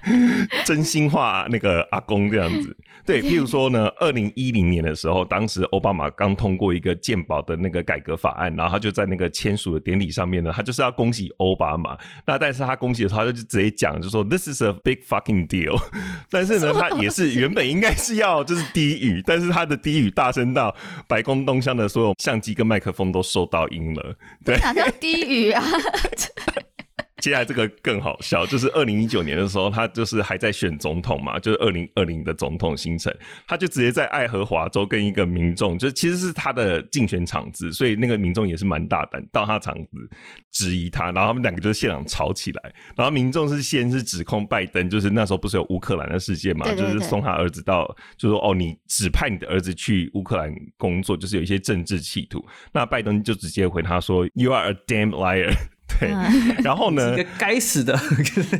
[0.65, 2.77] 真心话那个阿公这样子。
[3.05, 11.95] 对，譬如说呢，二零一零年的时候，当时奥巴马刚通过一个健保的那个改革法案，然后他就在那个签署的典礼上面呢，他就是要恭喜奥巴马。
[12.25, 15.79] 那但是他恭喜的时候，他就直接讲，就说 This is a big fucking deal。
[16.31, 20.75] 但是呢，他也是原本应该是要就是低语，但是他的低语大声到
[21.07, 24.15] 白宫东厢的所有相机跟麦克风都收到音了。
[24.43, 25.63] 对，哪叫低语啊？
[27.21, 33.11] 接下来这个更好笑，就是二零一九年的时候，他就是还在选总统嘛，就是二零二零的总统行程，
[33.47, 40.09] 他就直接在爱荷华州跟一个民众，就其实是他的竞选场子，所以那个民众也是蛮大胆，到他场子
[40.51, 55.53] 质疑他，然后他们两个就现场吵起来，然后民众是先是指控拜登，就是那时候不是有乌克兰的事件嘛，就是送他儿子到，就说哦，你指派你的儿子去乌克兰工作，就是有一些政治企图，那拜登就直接回他说，You are a damn liar。
[55.99, 56.09] 对，
[56.63, 57.13] 然后呢？
[57.13, 57.97] 一个该死的，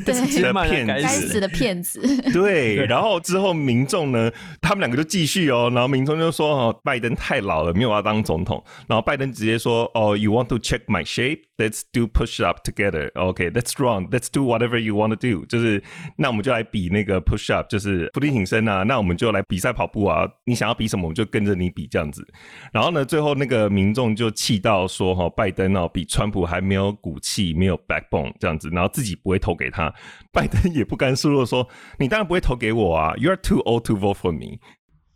[0.05, 0.13] 对，
[0.67, 2.01] 骗子，该死的骗子。
[2.31, 8.63] 对，然后之后民众呢，他们两个就继续哦，然后民众就说哦，拜登太老了，没有要当总统。
[8.87, 11.41] 然后拜登直接说哦，You want to check my shape?
[11.57, 13.11] Let's do push up together.
[13.13, 14.09] Okay, that's wrong.
[14.09, 15.45] Let's do whatever you want to do.
[15.45, 15.81] 就是
[16.17, 18.83] 那我们就来比那个 push up，就是伏地挺身啊。
[18.83, 20.27] 那我们就来比赛跑步啊。
[20.43, 22.27] 你想要比什么，我们就跟着你比这样子。
[22.73, 29.91] 然后呢，最后那个民众就气到说哈，拜登哦，比川普还没有骨气，没有 backbone 这样子，然后自己不会投给他。
[30.31, 33.15] 拜登也不甘示弱说，你当然不会投给我啊。
[33.17, 34.59] You are too old to vote for me。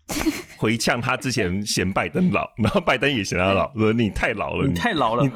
[0.57, 5.31] 回呛他之前嫌拜登老， 然后拜登也嫌他老，说你太老了，你太老了，你，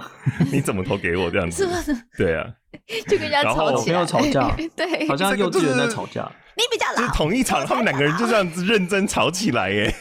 [0.53, 1.63] 你怎么投给我这样子？
[1.63, 2.05] 是不是？
[2.17, 2.45] 对啊，
[3.07, 6.29] 就跟人家吵起来，没有吵架，对，好像幼稚园在吵架。
[6.57, 9.93] 你比较老，就是同一场，他们两个人就这样子认真吵起来耶。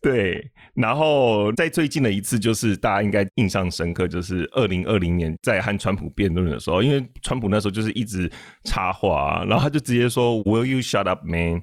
[0.00, 8.30] 对，然后在最近的一次，就是大家应该印象深刻，就是二零二零年在和川普辩论的时候，因为川普那时候就是一直
[8.62, 11.62] 插话，然后他就直接说 “Will you shut up, man？”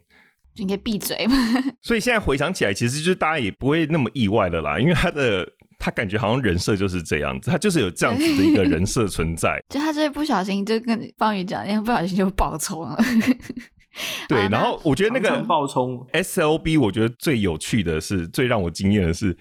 [0.53, 1.35] 就应该闭嘴嘛。
[1.81, 5.47] 所以现在回想起来，其实就是大家也不会那么意外的啦，因为他的
[5.79, 9.63] 他感觉好像人设就是这样子，他就是有这样子的一个人设存在。
[9.69, 12.97] 就他这不小心就跟方宇讲，因为不小心就爆冲了。
[14.27, 19.37] 对，然后我觉得那个爆冲 SLB，我觉得最有趣的是，最让我惊艳的是，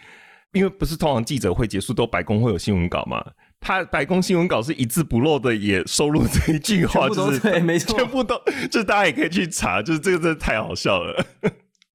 [0.52, 3.24] 因为不是通常记者会结束都白宫会有新闻稿嘛，
[3.60, 8.40] 他白宫新闻稿是一字不漏的也收录这一句话，就是对，没错， 全部都，
[8.70, 11.24] 就大家也可以去查，就是这个真的太好笑了。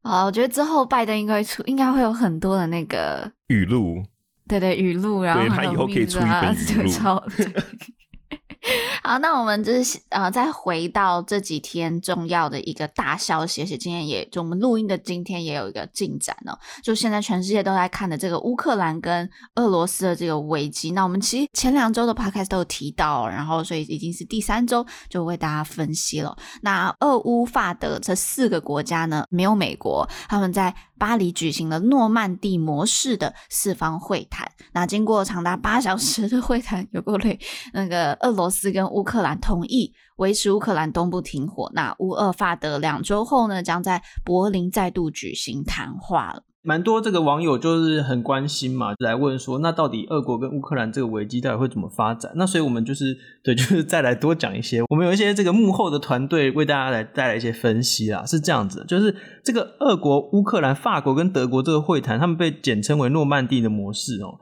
[0.02, 4.04] 啊，我觉得之后拜登应该出，应该会有很多的那个语录，
[4.48, 6.92] 对对，语录，然后对他以后可以出一本语录。
[9.10, 20.92] 好，那我们就是呃，再回到这几天重要的一个大消息，而且今天也就我们录音的今天也有一个进展哦，就现在全世界都在看的这个乌克兰跟俄罗斯的这个危机。
[20.92, 26.38] 那我们其实前两周的 podcast 都有提到，然后所以已经是第三周就为大家分析了。
[26.62, 34.52] 那俄乌法德这四个国家呢，没有美国，他们在巴黎举行了诺曼底模式的四方会谈。
[34.74, 37.40] 那经过长达八小时的会谈，有够累，
[37.74, 41.72] 那个俄罗斯跟乌克兰同意维持乌克兰东部停火。
[41.74, 46.44] 那乌俄法德两周后呢，将在柏林再度举行谈话了。
[46.62, 52.32] 蛮多这个网友就是很关心嘛，来问说，那到底俄国跟乌克兰这个危机到底会怎么发展？
[52.36, 54.82] 那所以我们就是 对，就是再来多讲一些。
[54.90, 64.40] 我们有一些这个幕后的团队为大家来带来一些分析啦，是这样子，就是这个俄国、乌克兰、法国跟德国这个会谈，他们被简称为诺曼底的模式哦。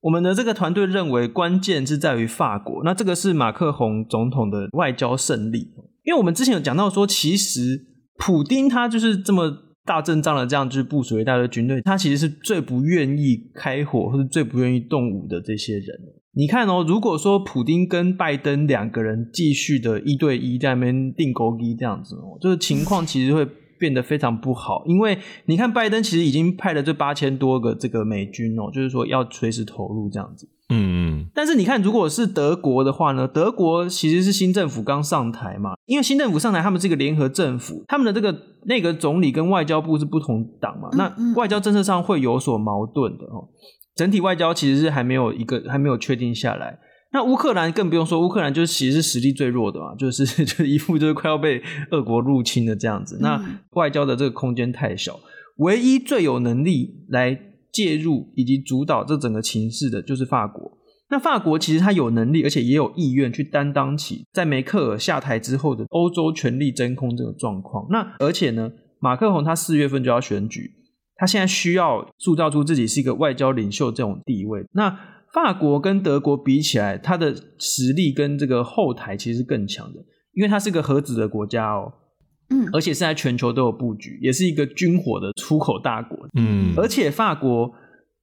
[0.00, 2.82] 我们的这个团队认为，关键是在于法国。
[2.82, 5.60] 那这个是马克宏总统的外交胜利，
[6.04, 7.86] 因为我们之前有讲到说，其实
[8.18, 9.52] 普丁他就是这么
[9.84, 15.86] 大阵仗的这样，就是部署一大堆军队，他其实是最不愿意开火或者最不愿意动武的这些人。
[16.34, 23.46] 你看哦，如果说普丁跟拜登两个人继续的一对一在那边钉孤枝这样子哦，就是情况其实会。
[23.82, 30.48] 变得非常不好，因为你看，拜登其实已经派了这八千多个这个美军哦，就是说要随时投入这样子。
[30.72, 31.26] 嗯嗯。
[31.34, 33.28] 但是你看，如果是德国的话呢？
[33.28, 43.48] 德国其实是新政府刚上台嘛，因为新政府上台，他们是一个联合政府，他们的这个内阁总理跟外交部是不同党嘛，那外交政策上会有所矛盾的哦。
[43.94, 46.78] 整体外交其实是还没有一个还没有确定下来。
[47.12, 53.18] 那乌克兰更不用说，乌克兰就是其实是实力最弱的嘛， 就是就是一副就是快要被俄国入侵的这样子。
[53.20, 53.38] 那
[53.72, 55.20] 外交的这个空间太小，
[55.58, 57.38] 唯一最有能力来
[57.72, 60.78] 介入以及主导这整个情势的，就是法国。
[61.10, 67.86] 那法国其实他有能力，而且也有意愿去担当起在梅克尔下台之后的欧洲权力真空这个状况。
[67.90, 70.70] 那而且呢，马克宏他四月份就要选举，
[71.16, 74.64] 他现在需要塑造出自己是一个外交领袖这种地位。
[74.72, 74.98] 那
[75.32, 80.00] 法国跟德国比起来，他的实力跟这个后台其实是更强的。
[80.34, 81.92] 因为它是个核子的国家哦，
[82.52, 87.72] 嗯，而且是在全球都有布局，也是一个军火的出口大国，嗯，而且法国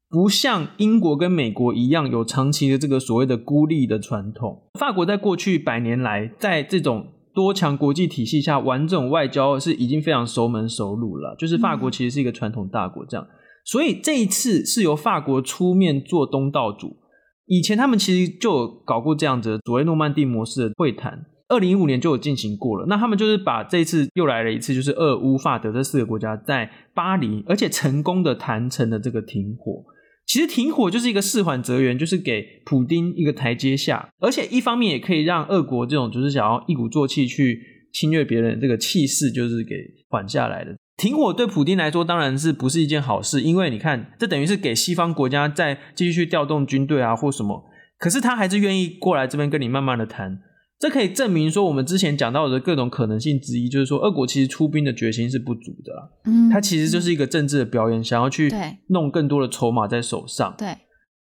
[0.10, 7.08] 不像英国跟美国一样有长期的这个所谓的孤立的传统，法国在过去百年来在这种。
[7.32, 13.26] 多强国际体系下玩这种外交是已经非常熟门熟路了，就是法国其实是一个传统大国，这样，
[13.64, 16.98] 所以这一次是由法国出面做东道主。
[17.46, 22.86] 以前他们其实就有搞过这样子的所谓诺曼底模式的会谈，二零一五年就有进行过了。
[22.88, 29.84] 那他们就是把这次又来了一次，就是俄乌法德这四个国家在巴黎，而且成功的谈成了这个停火。
[30.26, 37.60] 其实停火就是一个释缓责援，就是给普丁一个台阶下，而且一方面也可以让俄国这种就是想要一鼓作气去
[37.92, 39.76] 侵略别人这个气势，就是给
[40.08, 40.76] 缓下来的。
[40.98, 47.64] 停火对普丁来说当然是不是一件好事，因为你看，这等于是给西方国家再继续去调动军队啊或什么，
[47.98, 50.42] 可是他还是愿意过来这边跟你慢慢的谈。
[50.80, 55.92] 这可以证明说，我们之前讲到的各种可能性之一，就是说，俄国其实出兵的决心是不足的。
[56.24, 58.50] 嗯，它其实就是一个政治的表演，想要去
[58.88, 60.56] 弄更多的筹码在手上。
[60.58, 60.78] 对，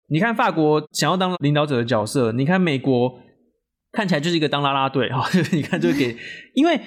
[0.10, 3.20] 你看法国想要当领导者的角色，你看美国
[3.92, 6.18] 看起来就是一个当啦啦队哈， 你看就给，
[6.56, 6.80] 因为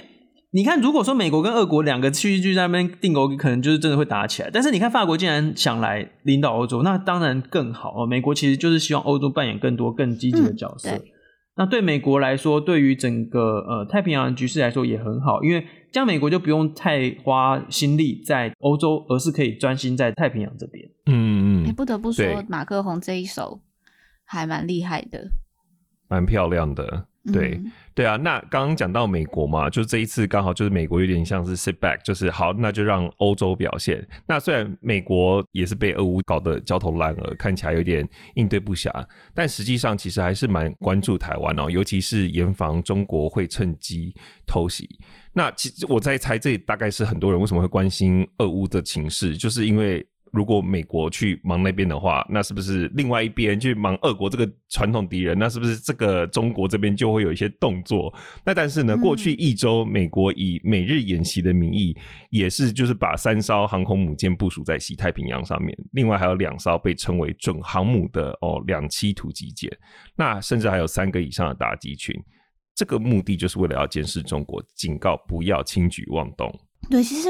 [0.50, 4.50] 你看，如果说美国跟俄国两个区域在那边定狗，可能就是真的会打起来。
[4.52, 8.04] 但是你看法国竟然想来领导欧洲，那当然更好哦。
[8.04, 10.90] 美国其实就是希望欧洲扮演更多更积极的角色。
[10.90, 11.02] 嗯
[11.58, 20.88] 那对美国来说，对于整个呃太平洋局势来说也很好，因为这样美国就不用太花心力在欧洲，而是可以专心在太平洋这边。
[21.06, 23.60] 嗯嗯，欸、不得不说，对马克宏这一手
[24.24, 25.32] 还蛮厉害的，
[26.08, 27.08] 蛮漂亮的。
[27.32, 34.06] 对、嗯、对啊，那刚刚讲到美国嘛，就这一次刚好就是美国有点像是 sit back，就是好，那就让欧洲表现。
[34.24, 44.14] 那虽然美国也是被俄乌搞得焦头烂额，看起来有点应对不暇，但实际上其实还是蛮关注台湾哦，尤其是严防中国会趁机
[44.46, 44.88] 偷袭。
[45.32, 50.06] 那其实我在猜，这大概是很多人为什么会关心俄乌的情势，就是因为。
[50.32, 55.38] 如果美国去忙那边的话，那是不是另外一边去忙俄国这个传统敌人？
[55.38, 58.12] 那是不是这个中国这边就会有一些动作？
[58.44, 61.96] 那但是呢，过去一周，美国以美日演习的名义，
[62.30, 69.70] 也是就是把三艘航空母舰部署在西太平洋上面，另外还有两艘被称为准航母的哦两栖突击舰，
[70.16, 72.14] 那甚至还有三个以上的打击群。
[72.74, 76.48] 这个目的就是为了要监视中国，警告不要轻举妄动。
[76.90, 77.28] 对，其实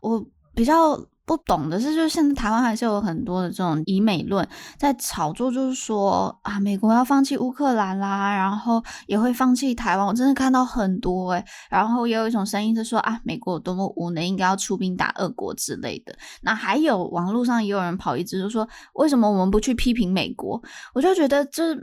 [0.00, 0.24] 我
[0.54, 0.96] 比较。
[1.28, 4.48] 不懂的是，就是现在台湾还是有很多的这种以美论
[4.78, 10.06] 在炒作，就是说啊，美国要放弃乌克兰啦，然后也会放弃台湾。
[10.06, 16.16] 我真的看到很多诶，然后也有一种声音是说啊，美国有多么无能，应该要出兵打俄国之类的。
[16.40, 20.58] 那还有网络上也有人跑一直就说，为什么我们不去批评美国？
[20.94, 21.76] 我就觉得这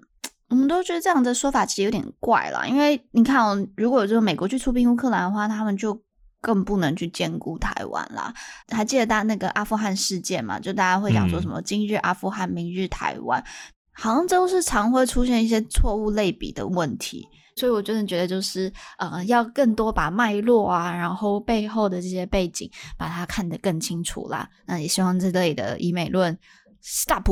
[0.49, 6.04] 我们都觉得这样的说法其实有点怪啦，因为你看哦，如果就是美国去出兵乌克兰的话，他们就。
[6.45, 8.31] 更不能去兼顾台湾啦。
[8.69, 10.59] 还记得大那个阿富汗事件嘛？
[10.59, 13.49] 就大家会讲说什么“今日阿富汗，明日台湾”，嗯，
[13.93, 17.27] 好像都是常会出现一些错误类比的问题。
[17.55, 24.47] 所以我真的觉得，就是呃，要更多把脉络啊，然后背后的这些背景，把它看得更清楚啦。
[24.67, 26.37] 那也希望这类的以美论
[26.83, 27.25] stop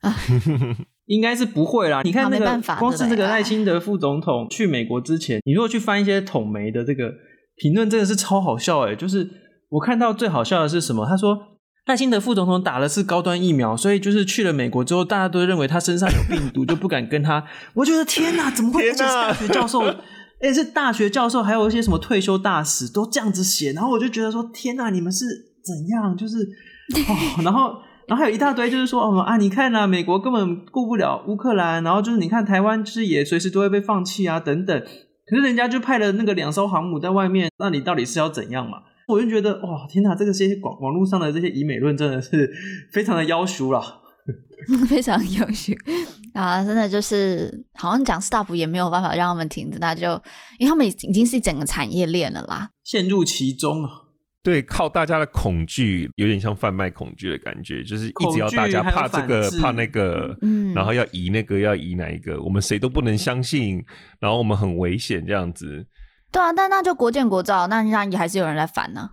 [0.00, 0.12] 啊，
[1.06, 2.02] 应该是不会啦。
[2.02, 7.12] 你看那个，光是这个赖清德副总统去美国之前，你如果去翻一些统媒的这个。
[7.56, 9.28] 评论真的是超好笑诶，就是
[9.70, 11.06] 我看到最好笑的是什么？
[11.06, 11.38] 他说
[11.86, 17.44] 赖清德副总统打的是高端疫苗，所以就是去了美国之后，大家都认为他身上有病毒，就不敢跟他。
[17.74, 18.88] 我觉得天哪，怎么会？
[18.88, 19.80] 而且是大学教授，
[20.42, 25.24] 诶是大学教授，还有一些什么退休大使都这样子写，然后我就觉得说天哪，你们是
[25.64, 26.16] 怎样？
[26.16, 26.38] 就是
[27.08, 27.78] 哦，然后
[28.08, 34.82] 然后还有一大堆就是说哦啊，你看啊，美国根本顾不了乌克兰，然后就是你看台湾就是也随时都会被放弃啊，等等。
[35.28, 38.78] 可是人家就派了那个两艘航母在外面，那你到底是要怎样嘛？
[39.08, 42.50] 我就觉得哇，天哪，这个些网网络上的这些以美论真的是
[42.92, 43.80] 非常的妖俗了，
[44.88, 45.72] 非常优秀
[46.32, 46.64] 啊！
[46.64, 50.10] 真的就是好像讲 stop 也没有办法让他们停止，那就
[50.58, 54.05] 因为他们已经是整个产业链了啦，陷入其中啊。
[54.46, 63.84] 对，靠大家的恐惧，有点像贩卖恐惧的感觉，就是一直要大家怕这个怕那个，嗯，然后要移那个要移哪一个，我们谁都不能相信，
[64.20, 65.84] 然后我们很危险这样子。
[66.30, 69.10] 对啊，但那就国见国造，那那也还是有人来反呢，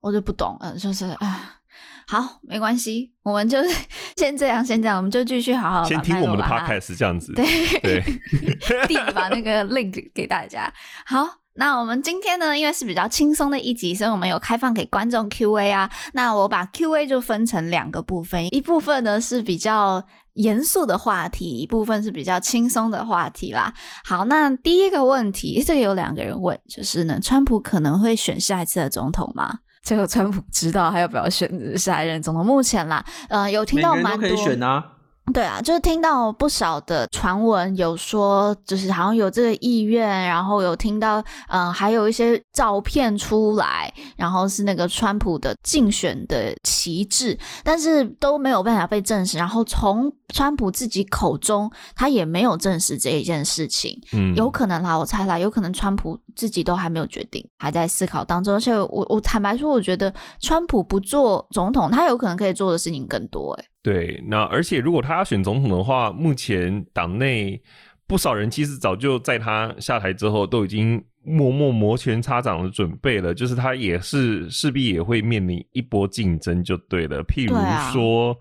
[0.00, 1.60] 我就不懂，嗯，就是啊，
[2.06, 3.58] 好，没关系，我们就
[4.18, 7.46] 先这样，先这样，我们就继续好好先听我们的 podcast 这样子，对
[7.80, 8.02] 对，
[8.86, 10.70] 递把那个 link 给大家，
[11.06, 11.43] 好。
[11.56, 15.88] 那我们今天呢，因为是比较轻松的一集，所以我们有开放给观众 Q&A 啊。
[16.12, 23.72] 那我把 Q&A 就分成两个部分，一部分呢是比较严肃的话题，一部分是比较轻松的话题啦。
[24.04, 29.58] 好，那第一个问题，这个有两个人问，就是呢，川普可能会选下一次的总统吗？
[29.84, 32.44] 这个川普知道还要不要选下一任总统？
[32.44, 34.93] 目前啦，呃，有听到蛮多。
[35.32, 41.18] 对啊，就是听到不少的传闻，有说就是好像有这个意愿，然后有听到，
[41.48, 49.38] 嗯、呃，还有一些照片出来，然后是那个川普的竞选的旗帜，但是都没有办法被证实。
[49.38, 53.98] 然后从川普自己口中，他也没有证实这一件事情。
[54.12, 58.54] 嗯，有可能啦，我猜啦，有可能川普自己都还没有决定，还在思考当中。
[58.54, 63.64] 而且我我坦白说，我觉得川普不做总统，他有可能可以做的事情更多，诶。
[63.84, 67.62] 对，那而且如果他要选总统的话，目前党内
[68.06, 77.22] 不少人其实早就在他下台之后都已经默默摩拳擦掌的准备了，就是他也是势必也会面临一波竞争，就对了。
[77.24, 77.54] 譬如
[77.92, 78.34] 说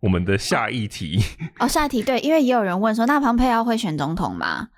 [0.00, 1.20] 我们的下一题
[1.60, 4.68] 哦，下一题对，因为也有人问说，那庞佩奥会选总统吗？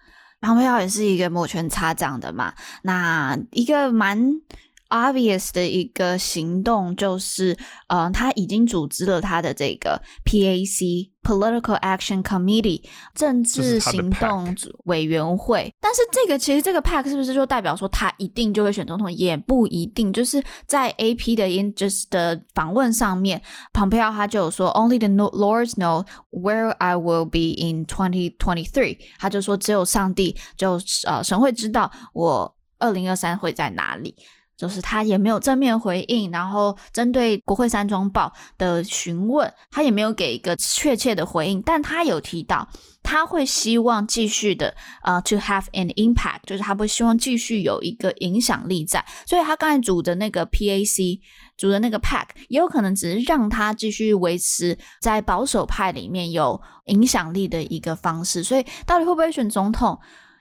[0.41, 2.53] 庞佩奥也是一个摩拳擦掌的嘛，
[2.83, 4.41] 那一个蛮。
[4.89, 7.57] Obvious 的一个行动就是，
[7.89, 12.83] 呃，他已经组织了他的这个 PAC Political Action Committee
[13.15, 15.73] 政治行动委员会。
[15.81, 19.13] 但是这个其实这个 pack 是不是就代表说他一定就会选总统？
[19.13, 20.13] 也不一定。
[20.13, 23.43] 就是在 AP 的 Interest 的访问上面
[23.75, 28.99] ，Pompeo 他就有说，Only the Lord knows where I will be in 2023。
[29.19, 34.17] 他就说，只有上帝就呃神会知道我二零二三会在哪里。
[34.59, 41.63] 就是他也没有正面回应，然后针对国会山庄报的询问，他也没有给一个确切的回应。
[41.63, 42.69] 但他有提到，
[43.01, 49.05] 他会希望继续的，呃，to have an impact，就是他不希望继续有一个影响力在。
[49.25, 51.21] 所以他刚才组的那个 PAC，
[51.57, 58.43] 组的那个 Pack，也有可能只是让他继续维持在保守派里面有影响力的一个方式。
[58.43, 59.97] 所以到底会不会选总统？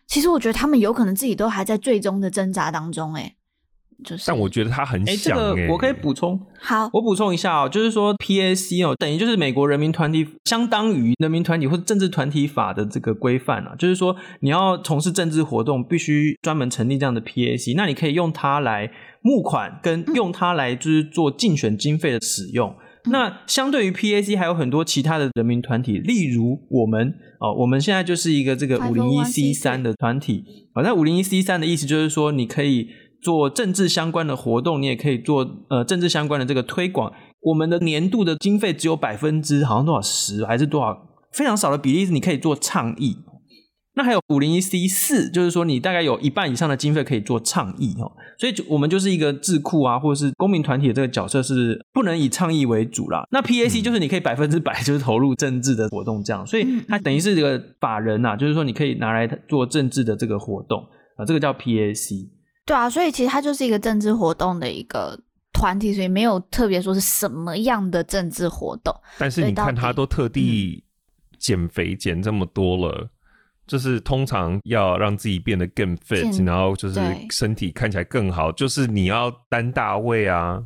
[0.08, 3.37] 其实我觉得他们有可能自己都还在最终的挣扎当中，诶。
[4.04, 5.14] 就是，但我觉得他很想、欸。
[5.14, 6.40] 哎，这个我可以补充。
[6.60, 13.76] 好，我补充一下哦，就是说 PAC 哦，等于就是美国人民团体，相当于人民团体或者政治团体法的这个规范啊。
[13.78, 17.74] 就是说，你要从事政治活动，必须专门成立这样的 PAC。
[17.76, 18.92] 那你可以用它来
[19.22, 22.76] 募款，跟用它来就是做竞选经费的使用。
[23.06, 30.44] 嗯、那相对于 PAC，还有很多其他的人民团体，例如我们哦，我们现在就是一个这个五零一 C 三的团体。
[30.76, 32.90] 好，那五零一 C 三的意思就是说，你可以。
[33.22, 37.12] 做政治相关的活动，你也可以做呃政治相关的这个推广。
[37.42, 40.98] 我们的年度的经费只有百分之好像多少十还是多少
[41.32, 43.18] 非常少的比例，是你可以做倡议。
[43.96, 48.12] 那还有五零一 C 四，就是说你大概有一半以上的经费可以做倡议哦。
[48.38, 53.26] 所以就我们就是一个智库啊，或者是公民团体的这个角色是不能以倡议为主啦。
[53.32, 60.84] 那 PAC 就是你可以百分之百 就是投入政治的活动这样，所以它等于是这个法人呐、啊，就是说你可以拿来做政治的这个活动
[61.16, 62.37] 啊，这个叫 PAC。
[62.68, 65.18] 对啊，所以其实它就是一个政治活动的一个
[65.54, 68.94] 团体，所以没有特别说是什么样的政治活动。
[69.18, 70.84] 但是你看，他都特地
[71.40, 73.10] 减肥减这么多了，嗯，
[73.66, 77.00] 就是通常要让自己变得更 fit，然后就是
[77.32, 80.62] 身体看起来更好，就是你要担大位啊。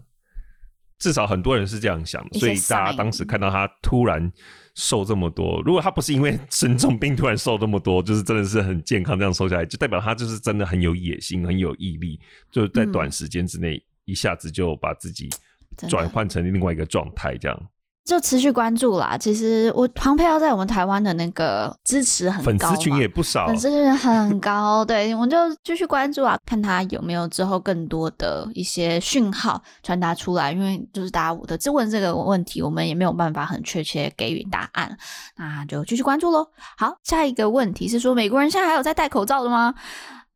[0.98, 4.32] 至少很多人是这样想的，所以大家当时看到他突然。
[4.76, 12.20] 瘦这么多，如果他不是因为生重病突然瘦这么多，就是真的是很健康这样瘦下来，就代表他就是真的很有野心、很有毅力，
[12.50, 15.30] 就在短时间之内一下子就把自己
[15.90, 17.70] 转换成另外一个状态这样。
[18.04, 19.16] 就持续关注啦。
[19.18, 24.84] 其实我庞佩奥在我们台湾的那个支持很高，粉丝群也不少，粉丝群很高。
[24.84, 30.52] 对，我们就继续关注啊，看他有没有之后更多的一些讯号传达出来。
[30.52, 34.98] 因为就是大家我的质问这个问题，我们也没有办法很确切给予答案，
[35.38, 36.48] 那就继续关注喽。
[36.78, 39.74] 好，下一个问题是说，美国人现在还有在戴口罩的吗？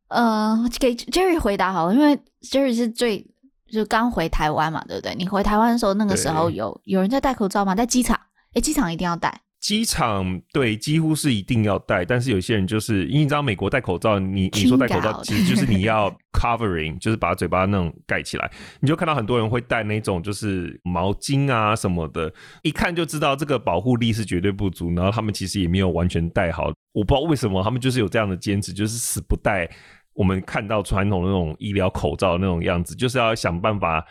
[0.07, 3.27] 呃，给 Jerry 回答好了，因为 Jerry 是最。
[3.71, 5.15] 就刚回台湾嘛，对不对？
[5.15, 7.73] 你回台湾的时候，那个时候有有人在戴口罩吗？
[7.73, 8.19] 在机场？
[8.53, 9.41] 哎，机场一定要戴。
[9.59, 12.05] 机场对，几乎是一定要戴。
[12.05, 18.51] 但是有些人就是，因为你知道美国戴口罩，你你说戴口罩，其实就是你要 covering，就是把嘴巴那种盖起来。
[18.79, 24.93] 你就看到很多人会戴那种就是毛巾啊什么的，一看就知道这个保护力是绝对不足。
[24.93, 29.67] 然后他们其实也没有完全戴好，我不知道为什么他们就是有这样的坚持，就是死不戴。
[30.15, 34.03] 我们看到传统的那种医疗口罩那种样子，就是要想办法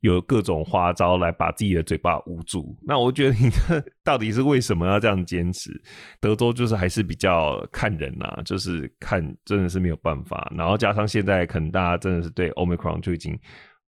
[0.00, 2.76] 有各种花招来把自己的嘴巴捂住。
[2.86, 3.50] 那我觉得你
[4.04, 5.70] 到底是为什么要这样坚持？
[6.20, 10.50] 德州就是还是比较看人呐、就是看真的是没有办法。
[10.56, 13.36] 然后加上现在可能大家真的是对 Omicron 就已经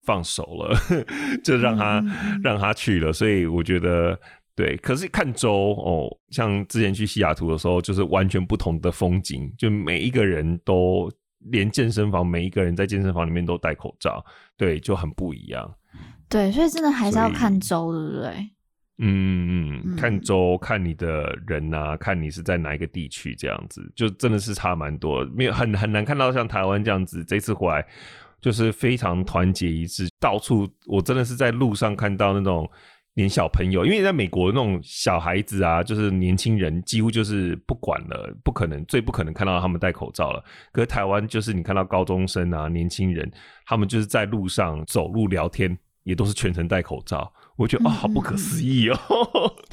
[0.05, 0.75] 放手了，
[1.45, 2.03] 就让他
[2.43, 3.13] 让他去了。
[3.13, 4.19] 所以我觉得
[4.57, 14.25] 对，可是看州哦，像之前去西雅图的时候，就是完全不同的风景，就每一个人都连健身房，每一个人在健身房里面都戴口罩，
[14.57, 15.75] 对，就很不一样。
[16.29, 18.51] 对，所以真的还是要看州，对不对？
[19.01, 27.87] 嗯嗯，看州，看你的人啊，看你是在哪一个地区，这样子就真的是差蛮多，没有很很难看到像台湾这样子，这次回来
[28.41, 32.69] 就是非常团结一致，到处我真的是在路上看到那种
[33.19, 40.41] 连小朋友，因为在美国那种小孩子啊，就是年轻人几乎就是不管了，不可能，最不可能看到他们戴口罩了。
[40.71, 43.29] 可是台湾就是你看到高中生啊，年轻人，
[43.67, 47.33] 他们就是在路上走路聊天，也都是全程戴口罩。
[47.57, 48.97] 我觉得哦，好不可思议哦！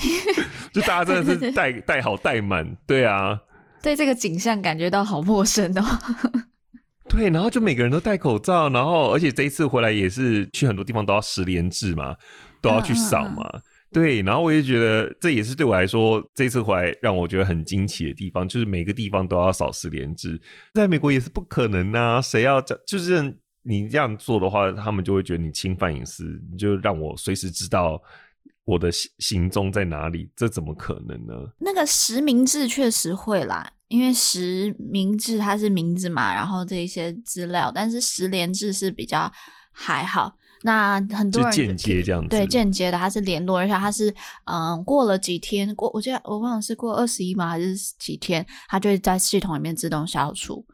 [0.73, 3.39] 就大家真的是戴戴好戴满，对啊，
[3.83, 5.83] 对这个景象感觉到好陌生哦。
[7.07, 12.15] 对，然后就每个人都戴口罩，然后而且这一次回来也是去很多地方都要十连制嘛，
[12.65, 13.47] 都要去扫嘛。
[13.53, 13.61] 嗯嗯
[13.93, 20.41] 对，然后我也觉得这也是对我来说这次回来让我觉得很惊奇的地方，就是每个地方都要扫十连制，
[20.73, 23.37] 在美国也是不可能啊，谁要这就是。
[23.67, 27.99] 你这样做的话，他们就会觉得你侵犯隐私，你就让我随时知道
[28.63, 31.33] 我的行行踪在哪里，这怎么可能呢？
[31.57, 39.31] 那个实名制确实会啦，因为实名制它是名字嘛，然后这一些资料，但是十连制是比较
[39.71, 40.37] 还好。
[40.65, 44.13] 那很多人间接这样子，对间接的，他是联络，而且他是
[44.45, 50.65] 嗯过了几天过，我记得我忘了是过二十一吗还是几天，他就会在系统里面自动消除。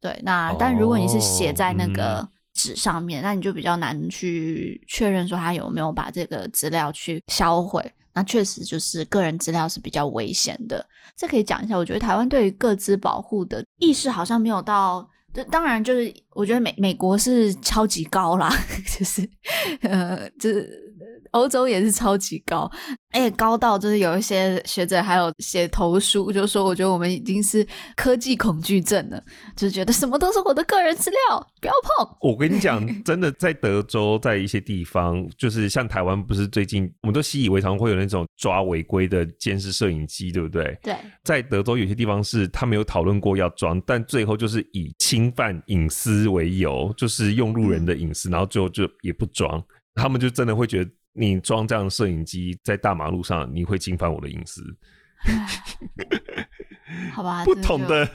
[0.00, 2.20] 对，那、哦、但如果你是写在那个。
[2.20, 7.80] 嗯纸上面，那你就比较难去确认说他有没有把这个资料去销毁。
[8.12, 10.84] 那确实就是个人资料是比较危险的。
[11.16, 15.08] 这可以讲一下，我觉得台湾对于各自保护的意识好像没有到，
[15.44, 18.50] 当然就是我觉得美美国是超级高啦，
[18.98, 19.28] 就是
[19.82, 20.84] 呃，就是。
[21.32, 22.70] 欧洲也是超级高，
[23.12, 27.66] 而且高到就是有一些学者还有写投书，就说我觉得我们已经是
[27.96, 29.22] 科技恐惧症了，
[29.56, 32.16] 就是觉得什么都是我的个人资料，不要碰。
[32.20, 40.78] 我跟你讲，真的在德州，在一些地方，就是像台湾，不是最近我们都习以为常会有那种抓违规的监视摄影机，对不对？
[40.82, 40.94] 对。
[41.24, 49.62] 在德州有些地方是他没有讨论过要装，但最后就是以侵犯隐私为由，就是用路人的隐私，然后最后就也不装，
[49.94, 50.90] 他们就真的会觉得。
[51.18, 54.62] 你装这样的摄影机在大马路上，你会侵犯我的隐私。
[57.12, 58.06] 好吧， 不同的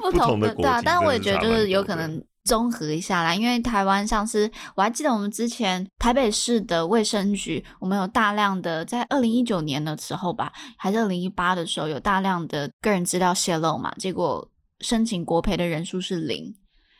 [0.00, 14.46] 不同的对啊，但我也觉得就是有可能综合一下啦，因为台湾像是我还记得我们之前台北市的卫生局，我们有大量的在二零一九年的时候吧，还是二零一八的时候有大量的个人资料泄露嘛，结果
[14.80, 16.52] 申请国赔的人数是零，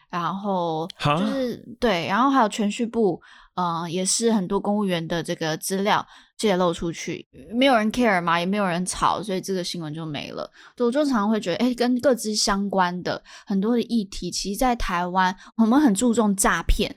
[0.08, 3.20] 然后就是对，然后还有全序部。
[3.56, 6.06] 嗯、呃，也是很多公务员的这个资料
[6.38, 10.50] 泄露出去，没有人 care 嘛，也没有人吵，所以这个新闻就没了。
[10.76, 16.94] 所以我就常会觉得，哎，跟各资相关的很多的议题，其实，在台湾我们很注重诈骗，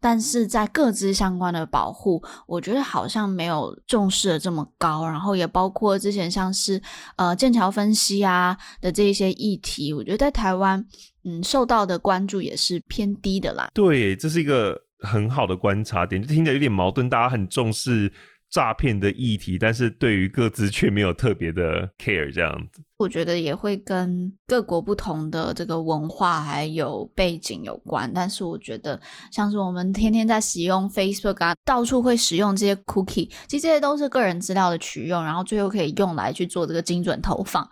[0.00, 5.06] 但是在各资相关的保护，我觉得好像没有重视的这么高。
[5.06, 6.82] 然后也包括之前像是
[7.14, 10.84] 呃剑桥分析啊的这一些议题，我觉得在台湾
[11.24, 13.70] 嗯受到的关注也是偏低的啦。
[13.72, 14.76] 对，这是一个。
[15.02, 17.08] 很好的观察点，就听起来有点矛盾。
[17.08, 18.12] 大家很重视
[18.50, 22.82] 诈骗的议题，但是对于各自却没有特别的 care 这样子。
[22.98, 28.10] 我觉得也会跟各国不同的这个文化还有背景有关。
[28.14, 29.00] 但是我觉得，
[29.32, 37.66] 像是我们天天在使用 Facebook 啊，到处会使用这些 cookie，其实这些都是个人资料的取用，然后最后可以用来去做这个精准投放。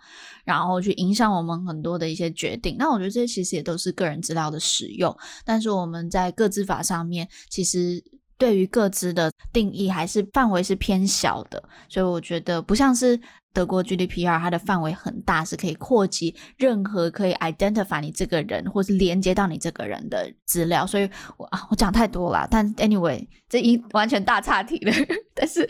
[0.45, 5.15] 然后去影响我们很多的一些决定，那我觉得这些其实也都是个人资料的使用，
[5.45, 8.03] 但是我们在个资法上面，其实
[8.37, 13.19] 对于个资的定义还是范围是偏小的，所以我觉得不像是
[13.51, 24.93] 德国 GDPR，它的范围很大，是可以扩及任何可以 identify 你这个人，或是连接到你这个人的资料，所以我啊，我讲太多了，但 anyway，这一完全大岔题了，
[25.35, 25.67] 但是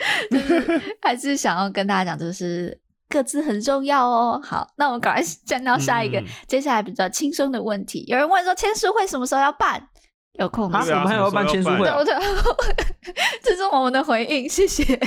[1.02, 2.80] 还是想要跟大家讲，就是。
[3.10, 4.40] 个资很重要哦。
[4.44, 8.06] 好，那我们赶快 转到下一个，嗯、接下来比较轻松的问题。
[8.08, 9.90] 有人问说签书会什么时候要办？
[10.34, 10.80] 有空吗？
[10.82, 11.80] 我们还有要办签书会？
[11.80, 12.16] 对对，
[13.44, 14.98] 这是我们的回应，谢谢。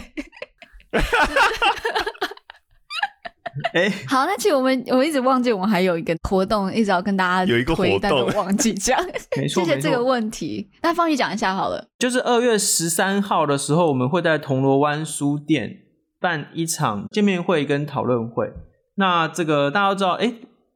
[3.75, 8.99] 哎，好，那其实我们我一直忘记我们还有一个活动，一直要跟大家有一个活动，但都忘记讲。
[9.37, 10.71] 没错，谢谢这个问题。
[10.83, 15.82] 那方宇讲一下好了，就是二月十三号的时候，我们会在铜锣湾书店。
[16.23, 18.51] 办一场见面会跟讨论会，
[18.95, 20.35] 那这个大家都知道，哎、欸，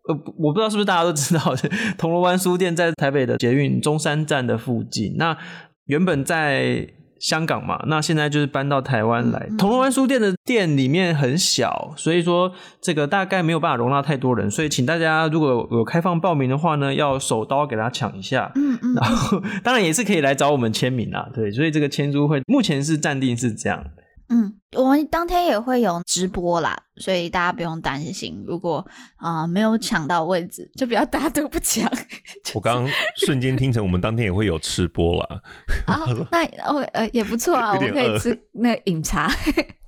[0.08, 1.54] 呃，我不知道是不是大家都知道，
[1.96, 5.14] 铜锣湾书店在台北的捷运中山站的附近。
[5.16, 5.38] 那
[5.86, 6.88] 原本在
[7.18, 9.46] 香港嘛，那现在就是搬到台湾来。
[9.48, 18.52] 嗯、铜锣湾书店的店里面很小，所以说这个大概没有办法容纳太多人，所以请大家如果有开放报名的话呢，要手刀给他抢一下。
[18.54, 23.82] 嗯嗯，然后 当然也是可以来找我们签名啦，对，所以这个签书会目前是暂定是这样。
[24.28, 28.42] 嗯，我们当天也会有直播啦，所以大家不用担心。
[28.46, 28.84] 如果
[29.16, 31.88] 啊、呃、没有抢到位置，就不要大家都不抢。
[32.54, 32.92] 我刚刚
[33.24, 35.40] 瞬间听成我们当天也会有吃播啦。
[35.86, 36.00] 啊，
[36.32, 39.28] 那哦呃也不错啊， 我们可以吃那个饮茶。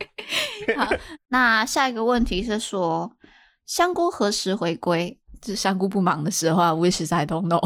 [0.77, 0.89] 好，
[1.29, 3.11] 那下一个问题是说，
[3.67, 5.19] 香菇何时回归？
[5.41, 7.61] 就是香菇不忙的时候啊，which I don't know。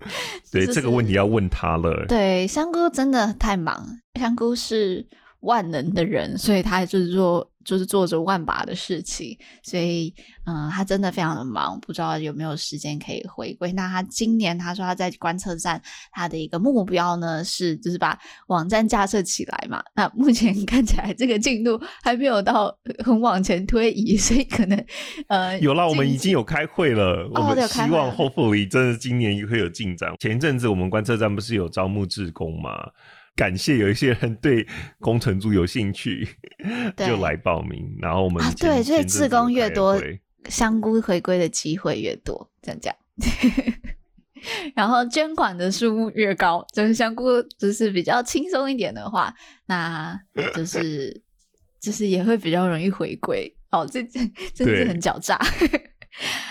[0.50, 2.06] 对、就是、这个问题要问他了。
[2.06, 3.84] 对，香菇真的太忙，
[4.18, 5.06] 香菇是
[5.40, 7.49] 万能的人，所以他就是做。
[7.64, 10.14] 就是做着万把的事情，所以
[10.46, 13.70] 嗯，他真的非常的忙，不知道有没有时间可以回归。
[13.72, 15.80] 那他今年他说他在观测站，
[16.12, 19.82] 他的一个目标呢是就是把网站架设起来嘛。
[19.94, 24.84] 那目前看起来这个进度还没有到很往前推移，所以可能
[25.28, 30.10] 呃有啦，我们已经有开会了，哦、我们希望 hopefully 真的今年也会有进展。
[30.18, 32.70] 前一阵子我们观测站不是有招募志工吗？
[33.40, 34.66] 感谢有一些人对
[34.98, 36.28] 工程组有兴趣，
[36.94, 37.90] 就来报名。
[37.98, 39.98] 然后我们啊，对，所以志工越多，
[40.50, 42.94] 香菇回归的机会越多，这样讲。
[44.76, 49.34] 然后捐款的数目越高，就是香菇就是比较轻松一点的话，
[49.64, 50.20] 那
[50.54, 51.22] 就是
[51.80, 53.50] 就是也会比较容易回归。
[53.70, 54.20] 哦，这这
[54.54, 55.40] 真的是很狡诈。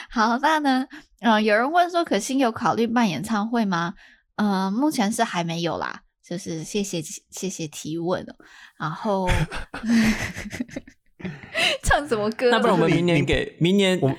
[0.09, 0.87] 好，那呢，
[1.19, 3.93] 嗯、呃，有人问说，可心有考虑办演唱会吗？
[4.37, 6.01] 嗯、呃，目前是还没有啦。
[6.29, 8.23] 就是谢谢谢谢提问，
[8.79, 9.27] 然后
[11.81, 12.51] 唱什么歌？
[12.51, 14.15] 那不然我们明年给明年我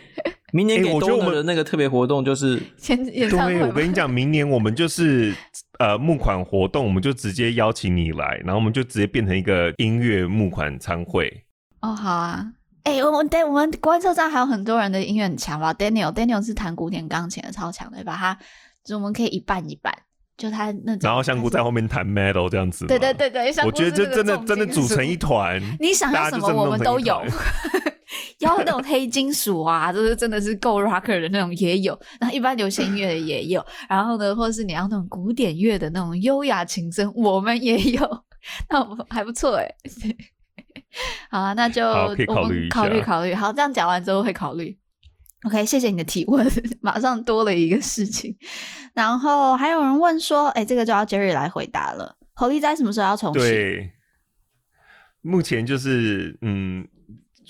[0.53, 2.61] 明年给多的那个特别活动就是
[3.13, 3.55] 演唱会。
[3.55, 5.33] 对，我跟你讲，明年我们就是
[5.79, 11.45] 呃募款活动，我们就直接邀请你来，然后我们就直接变成一个音乐募款参会。
[11.83, 12.45] 哦，好啊，
[12.83, 18.37] 哎、欸，我们对我们观测站还有很多人的音乐很强吧？Daniel Daniel 是弹古典钢琴的，超强的，把他
[18.85, 19.95] 就我们可以一半一半。
[20.41, 25.61] 就他那种，然后香菇在后面弹 metal 这样子，对对对对，我觉得就真的真的组成一团。
[25.79, 27.23] 你想要什么，我们都有。
[28.41, 38.25] 要那种黑金属啊，就是真的是够 rocker 的那种也有，然后一般流行音乐的也有，然后呢，或者是你要那种古典乐的那种优雅琴声，我们也有，
[38.71, 39.69] 那我们还不错哎。
[41.31, 41.85] 好啊，那就
[42.17, 43.35] 可以考虑考虑考虑。
[43.35, 44.77] 好，这样讲完之后会考虑。
[45.47, 46.47] OK，谢谢你的提问，
[46.83, 48.37] 马上多了一个事情。
[48.93, 52.15] 然后还有人问说，哎，这个就要 Jerry 来回答了。
[52.35, 53.39] 侯力哉什么时候要重启？
[53.39, 53.91] 对，
[55.23, 56.87] 目前就是嗯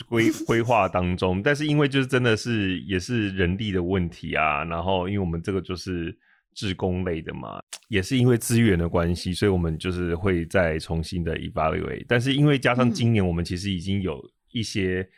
[0.07, 6.16] 规 规划当中，但是因为就是真的是也是人力的问题啊，然后因为我们这个就是
[6.55, 12.05] 职工类的嘛，也是因为资源的关系，所以我们就是会再重新的 evaluate。
[12.07, 14.22] 但是因为加上今年我们其实已经有
[14.53, 15.09] 一些。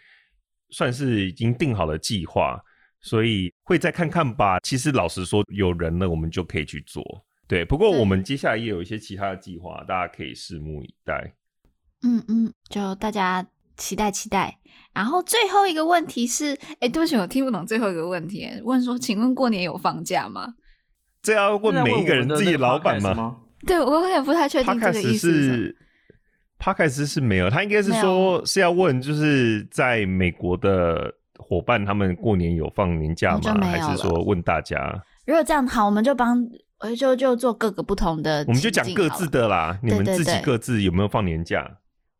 [0.72, 2.60] 算是已经定好了计划，
[3.00, 4.58] 所以会再看看吧。
[4.60, 7.02] 其实老实说，有人了，我们就可以去做。
[7.46, 11.34] 对，不过我们接下来也有一些其他的计划，大家可以拭目以待。
[12.02, 13.46] 嗯嗯，就大家
[13.76, 14.58] 期待期待。
[14.94, 18.48] 然后最后一个问题是，哎，对不起，我听不懂最后一个问题。
[18.64, 20.54] 问说，请问过年有放假吗？
[21.22, 23.36] 这要问每一个人自己的老板吗？
[23.66, 25.28] 对，我也不太确定这个意思。
[25.70, 25.84] 帕
[26.74, 33.58] 克斯是没有，他应该是说是要问，就是在美国的伙伴，他们过年有放年假吗？
[33.62, 35.02] 还是说问大家？
[35.24, 36.46] 如果这样好，我们就帮，
[36.98, 39.78] 就就做各个不同的，我们就讲各自的啦。
[39.82, 41.78] 你们自己各自有没有放年假？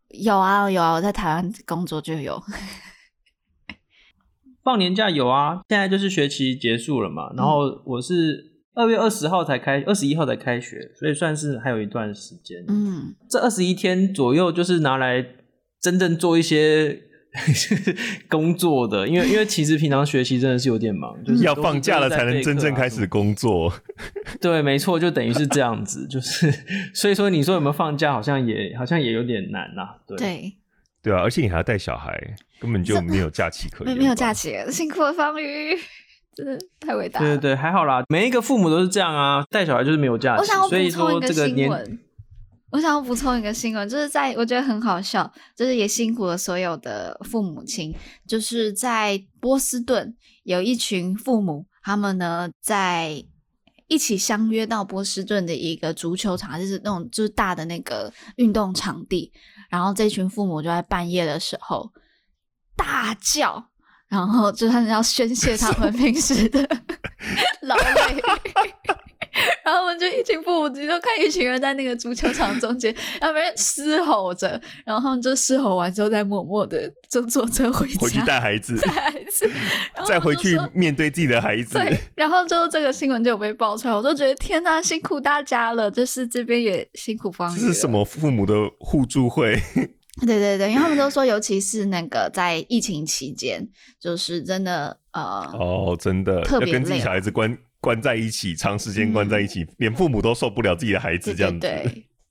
[0.09, 2.43] 有啊有啊，我在台湾工作就有
[4.65, 5.61] 放年假有啊。
[5.69, 8.52] 现在就是学期结束了嘛，然后我是。
[8.75, 12.65] 二月二十号才开，二十一号才开学，所以算是还有一段时间。
[12.69, 15.25] 嗯，这二十一天左右就是拿来
[15.81, 16.99] 真正做一些
[18.29, 23.73] 工作的，因为因为其实平常学习真的是有点忙，就是要放假了才能真正开始工作。
[24.41, 26.53] 对，没错，就等于是这样子，就是
[26.95, 29.97] 所以说你说有没有放假，好像也好像也有点难呐。
[30.07, 30.53] 对对
[31.03, 32.19] 对啊，而且你还要带小孩，
[32.61, 33.95] 根本就没有假期可以。
[33.95, 35.77] 没有假期，辛苦了方瑜。
[36.35, 37.27] 真的太伟大了！
[37.27, 38.03] 对对对，还好啦。
[38.09, 40.41] 每一个父母都是这样啊，带小孩就是没有价值。
[40.41, 41.99] 我想要补充一个新闻，
[42.71, 47.95] 我想要补充一个新闻，就是在我觉得很好笑，就是也辛苦了所有的父母亲。
[48.27, 53.23] 就是在波士顿有一群父母，他们呢在
[53.89, 59.31] 一起相约到波士顿的一个足球场，就是那种就是大的那个运动场地，
[59.69, 61.93] 然后这群父母就在半夜的时候
[62.75, 63.69] 大叫。
[64.13, 66.61] 然后就他们要宣泄他们平时的
[67.63, 68.23] 劳累，
[69.65, 79.51] 然后我们就一群父母就看一群人在那个足球场中间，然后别人嘶吼着，然后就嘶吼完之后再默默的就坐车回家，回去带孩子，带孩子，
[80.07, 81.79] 再回去面对自己的孩子。
[81.79, 87.51] 对，然后之后这个新闻就有被爆出来，我就觉得天呐，辛苦大家了，就是这边也辛苦方。
[87.57, 89.59] 这是什么父母的互助会？
[90.21, 93.67] 对对对，因为他们都说，尤其是那个在疫情期间，
[93.99, 95.23] 就是真的呃，
[95.55, 101.61] 哦，真的特别要跟自己小孩子关关在一起，长时间关在一起，嗯，连父母都受不了自己的孩子这样子。
[101.61, 101.85] 对对，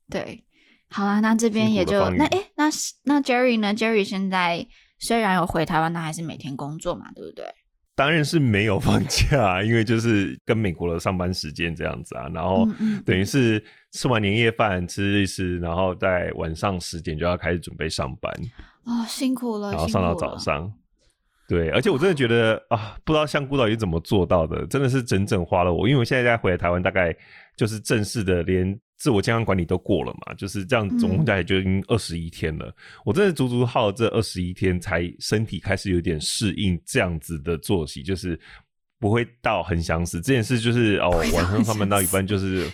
[0.10, 0.44] 对，对，
[0.90, 2.70] 好啊，那这边也就那哎，那
[3.04, 4.68] 那 Jerry 呢？Jerry 现在
[5.00, 7.46] 虽然有回台湾，但还是每天工作嘛，对不对？
[8.02, 12.68] 当然是没有放假，因为就是跟美国的上班时间这样子啊，然后
[13.06, 18.34] 等于是吃完年夜饭吃一吃，然后在晚上十点就要开始准备上班。
[18.86, 20.74] 哦，辛苦了，然后上到早上。
[21.48, 27.16] 对，而且我真的觉得啊，不知道香菇到底怎么做到的，真的是整整花了我，因为我现在在回来台湾，大概
[27.56, 32.68] 就是正式的连自我健康管理都过了嘛，就是这样，总共加起来就已经二十一天了。
[32.68, 32.74] 嗯。
[33.06, 38.40] 我真的足足耗了这二十一天，才身体开始有点适应这样子的作息，就是
[39.00, 42.72] 不会到很想死这件事，就是哦，晚上上班到一半就是。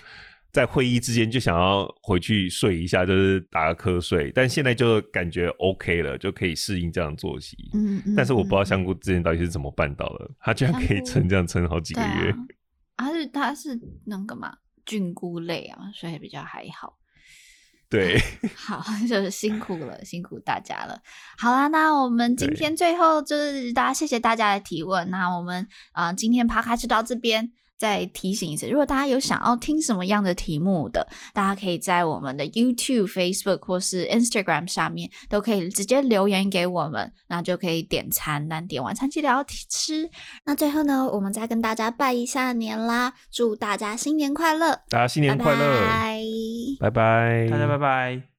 [0.54, 7.56] 在会议之间就想要回去睡一下，就是打个瞌睡，但现在就感觉 OK 了，就可以适应这样作息。
[7.76, 12.34] 嗯，嗯，但是我不知道香菇之前到底是怎么办到的，他居然可以撑这样撑好几个月。
[12.96, 14.52] 他是他是那个嘛
[14.88, 16.98] 菌菇类啊，所以比较还好。
[17.90, 18.20] 对，
[18.58, 21.00] 好，就是辛苦了，辛苦大家了。
[21.38, 25.10] 好啦，那我们今天最后就是大家谢谢大家的提问。
[25.12, 27.52] 那我们啊、呃，今天 Podcast 就到这边。
[27.78, 38.48] 再提醒一次，如果大家有想要听什么样的题目的，大家可以在我们的 YouTube、Facebook 或是 Instagram 上面都可以直接留言给我们，那就可以点餐。
[38.48, 40.10] 那点完餐记得要吃。
[40.46, 44.82] 那最后呢，我们再跟大家拜一下年啦，祝大家新年快乐！
[44.90, 45.82] 大家新年快乐！
[46.80, 46.90] 拜拜！
[46.90, 47.48] 拜拜！
[47.50, 48.37] 大家拜拜！